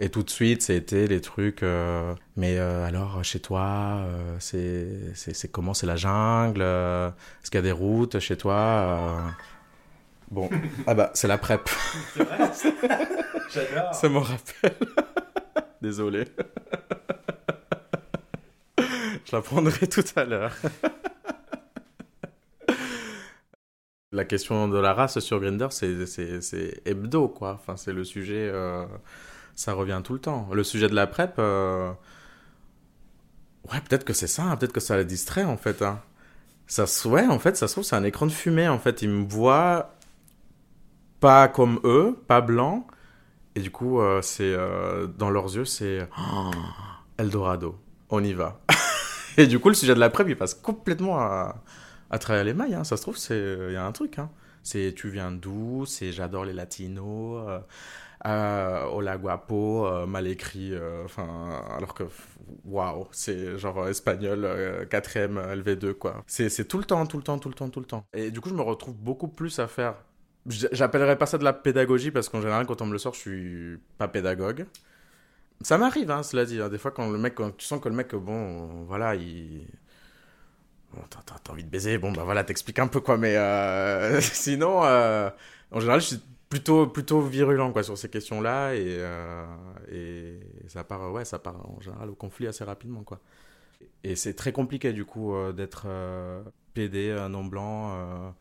et 0.00 0.08
tout 0.08 0.24
de 0.24 0.30
suite, 0.30 0.62
c'était 0.62 1.06
les 1.06 1.20
trucs. 1.20 1.62
euh, 1.62 2.12
mais 2.36 2.58
euh, 2.58 2.84
alors, 2.84 3.22
chez 3.22 3.38
toi, 3.38 4.04
c'est, 4.40 4.88
c'est, 5.14 5.52
comment? 5.52 5.72
C'est 5.72 5.86
la 5.86 5.96
jungle 5.96 6.62
Est-ce 6.62 7.48
qu'il 7.50 7.58
y 7.58 7.58
a 7.58 7.62
des 7.62 7.70
routes 7.70 8.18
chez 8.18 8.36
toi 8.36 9.22
Bon, 10.32 10.48
ah 10.86 10.94
bah, 10.94 11.10
c'est 11.12 11.28
la 11.28 11.36
PrEP. 11.36 11.68
C'est 12.14 12.24
vrai 12.24 12.48
J'adore. 13.50 13.94
Ça 13.94 14.08
me 14.08 14.16
rappelle. 14.16 14.76
Désolé. 15.82 16.24
Je 18.78 19.36
la 19.36 19.42
prendrai 19.42 19.86
tout 19.88 20.02
à 20.16 20.24
l'heure. 20.24 20.56
La 24.10 24.24
question 24.24 24.68
de 24.68 24.78
la 24.78 24.94
race 24.94 25.18
sur 25.18 25.38
Grindr, 25.38 25.70
c'est, 25.70 26.80
hebdo, 26.86 27.28
quoi. 27.28 27.58
Enfin, 27.60 27.76
c'est 27.76 27.92
le 27.92 28.04
sujet, 28.04 28.48
euh, 28.50 28.86
ça 29.54 29.74
revient 29.74 30.00
tout 30.02 30.14
le 30.14 30.18
temps. 30.18 30.48
Le 30.50 30.64
sujet 30.64 30.88
de 30.88 30.94
la 30.94 31.06
PrEP, 31.06 31.34
euh, 31.38 31.92
ouais, 33.70 33.80
peut-être 33.86 34.04
que 34.04 34.14
c'est 34.14 34.26
ça, 34.26 34.44
hein, 34.44 34.56
peut-être 34.56 34.72
que 34.72 34.80
ça 34.80 34.96
la 34.96 35.04
distrait, 35.04 35.44
en 35.44 35.58
fait. 35.58 35.82
hein. 35.82 36.00
Ça 36.66 36.86
ouais, 37.06 37.26
en 37.26 37.38
fait, 37.38 37.58
ça 37.58 37.68
se 37.68 37.74
trouve, 37.74 37.84
c'est 37.84 37.96
un 37.96 38.04
écran 38.04 38.24
de 38.24 38.32
fumée. 38.32 38.68
En 38.68 38.78
fait, 38.78 39.02
ils 39.02 39.10
me 39.10 39.28
voient 39.28 39.94
pas 41.22 41.46
comme 41.46 41.78
eux, 41.84 42.18
pas 42.26 42.40
blanc. 42.40 42.84
Et 43.54 43.60
du 43.60 43.70
coup, 43.70 44.00
euh, 44.00 44.20
c'est 44.22 44.42
euh, 44.54 45.06
dans 45.06 45.30
leurs 45.30 45.54
yeux, 45.54 45.64
c'est 45.64 46.08
oh, 46.18 46.50
Eldorado. 47.16 47.78
On 48.10 48.22
y 48.24 48.32
va. 48.32 48.60
et 49.38 49.46
du 49.46 49.60
coup, 49.60 49.68
le 49.68 49.74
sujet 49.74 49.94
de 49.94 50.00
la 50.00 50.10
PrEP, 50.10 50.28
il 50.30 50.36
passe 50.36 50.54
complètement 50.54 51.18
à, 51.20 51.62
travers 52.18 52.42
les 52.44 52.54
mailles. 52.54 52.74
hein. 52.74 52.84
Ça 52.84 52.96
se 52.96 53.02
trouve, 53.02 53.16
il 53.30 53.72
y 53.72 53.76
a 53.76 53.86
un 53.86 53.92
truc. 53.92 54.18
Hein. 54.18 54.30
C'est 54.64 54.94
tu 54.96 55.10
viens 55.10 55.30
d'où? 55.30 55.86
C'est 55.86 56.10
j'adore 56.12 56.44
les 56.44 56.52
latinos. 56.52 57.48
euh, 57.48 57.60
euh, 58.26 58.84
hola 58.86 59.16
guapo, 59.16 60.06
mal 60.06 60.26
écrit. 60.26 60.72
Enfin, 61.04 61.62
alors 61.76 61.94
que 61.94 62.04
waouh, 62.64 63.06
c'est 63.12 63.58
genre 63.58 63.88
espagnol 63.88 64.44
euh, 64.44 64.84
4ème 64.86 65.40
LV2 65.62 65.94
quoi. 65.94 66.22
C'est 66.26 66.66
tout 66.68 66.78
le 66.78 66.84
temps, 66.84 67.06
tout 67.06 67.16
le 67.16 67.22
temps, 67.22 67.38
tout 67.38 67.48
le 67.48 67.54
temps, 67.54 67.68
tout 67.68 67.80
le 67.80 67.86
temps. 67.86 68.04
Et 68.12 68.30
du 68.30 68.40
coup, 68.40 68.48
je 68.48 68.54
me 68.54 68.62
retrouve 68.62 68.94
beaucoup 68.94 69.28
plus 69.28 69.58
à 69.58 69.68
faire. 69.68 69.94
J'appellerais 70.46 71.18
pas 71.18 71.26
ça 71.26 71.38
de 71.38 71.44
la 71.44 71.52
pédagogie 71.52 72.10
parce 72.10 72.28
qu'en 72.28 72.40
général, 72.40 72.66
quand 72.66 72.82
on 72.82 72.86
me 72.86 72.92
le 72.92 72.98
sort, 72.98 73.14
je 73.14 73.20
suis 73.20 73.78
pas 73.98 74.08
pédagogue. 74.08 74.66
Ça 75.62 75.78
m'arrive, 75.78 76.10
hein, 76.10 76.22
cela 76.22 76.44
dit. 76.44 76.60
hein. 76.60 76.68
Des 76.68 76.78
fois, 76.78 76.90
quand 76.92 77.10
le 77.10 77.18
mec, 77.18 77.34
quand 77.36 77.56
tu 77.56 77.66
sens 77.66 77.80
que 77.80 77.88
le 77.88 77.94
mec, 77.96 78.14
bon, 78.14 78.84
voilà, 78.84 79.14
il. 79.16 79.66
Bon, 80.94 81.00
t'as- 81.08 81.52
envie 81.52 81.64
de 81.64 81.70
baiser, 81.70 81.96
bon, 81.98 82.12
bah 82.12 82.24
voilà, 82.24 82.44
t'expliques 82.44 82.78
un 82.78 82.86
peu 82.86 83.00
quoi, 83.00 83.16
mais 83.16 83.36
euh, 83.36 84.20
sinon, 84.20 84.84
euh, 84.84 85.30
en 85.70 85.80
général, 85.80 86.00
je 86.00 86.06
suis 86.06 86.20
plutôt, 86.50 86.86
plutôt 86.86 87.20
virulent 87.22 87.72
quoi, 87.72 87.82
sur 87.82 87.96
ces 87.96 88.10
questions-là 88.10 88.74
et, 88.74 88.84
euh, 88.98 89.46
et 89.90 90.38
ça 90.68 90.84
part, 90.84 91.10
ouais, 91.12 91.24
ça 91.24 91.38
part 91.38 91.66
en 91.68 91.80
général 91.80 92.10
au 92.10 92.14
conflit 92.14 92.46
assez 92.46 92.62
rapidement 92.64 93.02
quoi. 93.04 93.20
Et 94.04 94.16
c'est 94.16 94.34
très 94.34 94.52
compliqué 94.52 94.92
du 94.94 95.04
coup 95.06 95.34
d'être 95.54 95.86
PD, 96.74 97.14
non 97.30 97.44
blanc. 97.44 98.34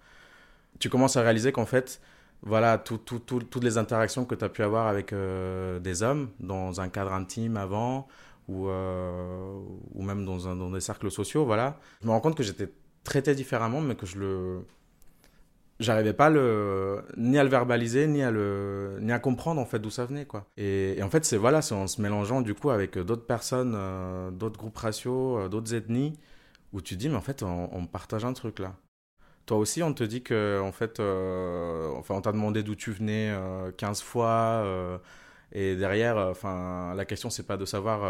Tu 0.81 0.89
commences 0.89 1.15
à 1.15 1.21
réaliser 1.21 1.51
qu'en 1.51 1.67
fait, 1.67 2.01
voilà, 2.41 2.77
tout, 2.79 2.97
tout, 2.97 3.19
tout- 3.19 3.39
toutes 3.43 3.63
les 3.63 3.77
interactions 3.77 4.25
que 4.25 4.33
tu 4.35 4.43
as 4.43 4.49
pu 4.49 4.63
avoir 4.63 4.87
avec 4.87 5.13
euh, 5.13 5.79
des 5.79 6.01
hommes 6.03 6.29
dans 6.39 6.81
un 6.81 6.89
cadre 6.89 7.13
intime 7.13 7.55
avant 7.57 8.07
ou, 8.49 8.67
euh, 8.67 9.59
même 9.95 10.25
dans, 10.25 10.71
des 10.71 10.81
cercles 10.81 11.11
sociaux, 11.11 11.45
voilà, 11.45 11.77
je 12.01 12.07
me 12.07 12.11
rends 12.11 12.19
compte 12.19 12.35
que 12.35 12.43
j'étais 12.43 12.69
traité 13.03 13.35
différemment, 13.35 13.79
mais 13.81 13.95
que 13.95 14.07
je 14.07 14.17
le. 14.19 14.65
J'arrivais 15.79 16.13
pas 16.13 16.29
le, 16.29 17.01
ni 17.17 17.37
à 17.39 17.43
le 17.43 17.49
verbaliser, 17.49 18.05
ni 18.07 18.21
à, 18.23 19.19
comprendre 19.19 19.59
en 19.61 19.65
fait 19.65 19.79
d'où 19.79 19.89
ça 19.89 20.05
venait. 20.05 20.25
Quoi. 20.25 20.45
Et, 20.57 20.99
en 21.03 21.09
fait, 21.09 21.25
c'est 21.25 21.37
voilà, 21.37 21.59
en 21.71 21.87
se 21.87 22.01
mélangeant 22.01 22.41
du 22.41 22.53
coup 22.53 22.69
avec 22.71 22.97
d'autres 22.99 23.25
personnes, 23.25 23.73
euh, 23.75 24.29
d'autres 24.31 24.59
groupes 24.59 24.77
raciaux, 24.77 25.47
d'autres 25.49 25.73
ethnies, 25.73 26.13
où 26.73 26.81
tu 26.81 26.95
dis, 26.95 27.09
mais 27.09 27.15
en 27.15 27.21
fait, 27.21 27.43
on 27.43 27.85
partage 27.87 28.25
un 28.25 28.33
truc 28.33 28.59
là. 28.59 28.75
Toi 29.51 29.57
aussi, 29.59 29.83
on 29.83 29.93
te 29.93 30.05
dit 30.05 30.23
que, 30.23 30.61
en 30.63 30.71
fait, 30.71 31.01
euh, 31.01 31.89
enfin, 31.97 32.15
on 32.15 32.21
t'a 32.21 32.31
demandé 32.31 32.63
d'où 32.63 32.73
tu 32.73 32.93
venais 32.93 33.31
euh, 33.31 33.73
15 33.73 34.01
fois, 34.01 34.61
euh, 34.63 34.97
et 35.51 35.75
derrière, 35.75 36.17
euh, 36.17 36.31
enfin, 36.31 36.93
la 36.95 37.03
question, 37.03 37.29
c'est 37.29 37.45
pas 37.45 37.57
de 37.57 37.65
savoir 37.65 38.01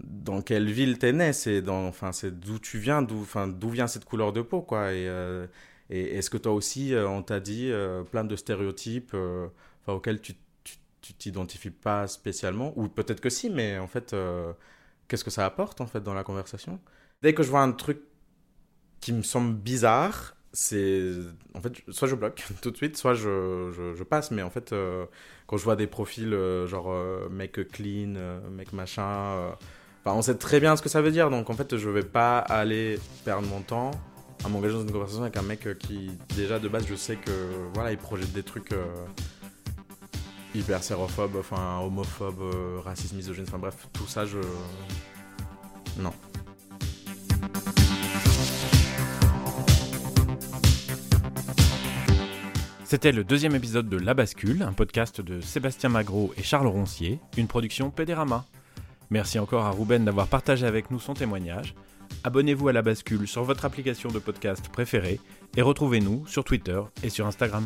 dans 0.00 0.40
quelle 0.40 0.70
ville 0.70 0.98
t'es 0.98 1.12
né, 1.12 1.34
c'est 1.34 1.60
dans, 1.60 1.86
enfin, 1.86 2.12
c'est 2.12 2.40
d'où 2.40 2.58
tu 2.58 2.78
viens, 2.78 3.02
d'où, 3.02 3.20
enfin, 3.20 3.46
d'où 3.48 3.68
vient 3.68 3.86
cette 3.86 4.06
couleur 4.06 4.32
de 4.32 4.40
peau, 4.40 4.62
quoi. 4.62 4.94
Et, 4.94 5.06
et 5.90 6.16
est-ce 6.16 6.30
que 6.30 6.38
toi 6.38 6.52
aussi, 6.52 6.94
on 6.96 7.22
t'a 7.22 7.38
dit 7.40 7.70
plein 8.10 8.24
de 8.24 8.34
stéréotypes, 8.36 9.14
enfin, 9.82 9.92
auxquels 9.92 10.22
tu, 10.22 10.34
tu, 10.64 10.76
tu 11.02 11.12
t'identifies 11.14 11.70
pas 11.70 12.06
spécialement, 12.06 12.72
ou 12.76 12.88
peut-être 12.88 13.20
que 13.20 13.28
si, 13.28 13.50
mais 13.50 13.78
en 13.78 13.88
fait, 13.88 14.16
qu'est-ce 15.08 15.24
que 15.24 15.30
ça 15.30 15.44
apporte 15.44 15.82
en 15.82 15.86
fait 15.86 16.00
dans 16.02 16.14
la 16.14 16.24
conversation? 16.24 16.80
Dès 17.20 17.34
que 17.34 17.42
je 17.42 17.50
vois 17.50 17.60
un 17.60 17.72
truc 17.72 18.00
qui 19.02 19.12
me 19.12 19.22
semble 19.22 19.52
bizarre, 19.52 20.34
c'est 20.54 21.12
en 21.54 21.60
fait 21.60 21.74
soit 21.90 22.08
je 22.08 22.14
bloque 22.14 22.42
tout 22.62 22.70
de 22.70 22.76
suite, 22.76 22.96
soit 22.96 23.12
je, 23.12 23.70
je, 23.94 24.02
passe. 24.02 24.30
Mais 24.30 24.42
en 24.42 24.48
fait, 24.48 24.72
euh, 24.72 25.04
quand 25.46 25.58
je 25.58 25.64
vois 25.64 25.76
des 25.76 25.86
profils 25.86 26.32
euh, 26.32 26.66
genre 26.66 26.90
euh, 26.90 27.28
mec 27.28 27.60
clean, 27.70 28.14
mec 28.50 28.72
machin, 28.72 29.52
enfin, 30.04 30.16
on 30.16 30.22
sait 30.22 30.36
très 30.36 30.58
bien 30.58 30.74
ce 30.76 30.82
que 30.82 30.88
ça 30.88 31.02
veut 31.02 31.10
dire. 31.10 31.28
Donc 31.28 31.50
en 31.50 31.54
fait, 31.54 31.76
je 31.76 31.90
vais 31.90 32.02
pas 32.02 32.38
aller 32.38 32.98
perdre 33.26 33.46
mon 33.48 33.60
temps 33.60 33.90
à 34.44 34.48
m'engager 34.48 34.74
dans 34.74 34.82
une 34.82 34.90
conversation 34.90 35.22
avec 35.22 35.36
un 35.36 35.42
mec 35.42 35.68
qui 35.78 36.10
déjà 36.34 36.58
de 36.58 36.66
base 36.66 36.86
je 36.88 36.96
sais 36.96 37.14
que 37.14 37.30
voilà 37.74 37.92
il 37.92 37.98
projette 37.98 38.32
des 38.32 38.42
trucs 38.42 38.72
hyper 40.54 40.82
sérophobes, 40.82 41.36
enfin 41.36 41.80
homophobes, 41.80 42.40
euh, 42.40 42.80
racistes, 42.80 43.14
misogynes, 43.14 43.44
enfin 43.48 43.58
bref 43.58 43.88
tout 43.92 44.06
ça 44.06 44.26
je 44.26 44.38
non. 45.98 46.12
C'était 52.92 53.10
le 53.10 53.24
deuxième 53.24 53.54
épisode 53.54 53.88
de 53.88 53.96
La 53.96 54.12
Bascule, 54.12 54.62
un 54.62 54.74
podcast 54.74 55.22
de 55.22 55.40
Sébastien 55.40 55.88
Magro 55.88 56.34
et 56.36 56.42
Charles 56.42 56.66
Roncier, 56.66 57.20
une 57.38 57.46
production 57.46 57.88
Pédérama. 57.88 58.44
Merci 59.08 59.38
encore 59.38 59.64
à 59.64 59.70
Ruben 59.70 60.04
d'avoir 60.04 60.26
partagé 60.26 60.66
avec 60.66 60.90
nous 60.90 61.00
son 61.00 61.14
témoignage. 61.14 61.74
Abonnez-vous 62.22 62.68
à 62.68 62.74
La 62.74 62.82
Bascule 62.82 63.26
sur 63.26 63.44
votre 63.44 63.64
application 63.64 64.10
de 64.10 64.18
podcast 64.18 64.68
préférée 64.68 65.20
et 65.56 65.62
retrouvez-nous 65.62 66.26
sur 66.26 66.44
Twitter 66.44 66.82
et 67.02 67.08
sur 67.08 67.26
Instagram. 67.26 67.64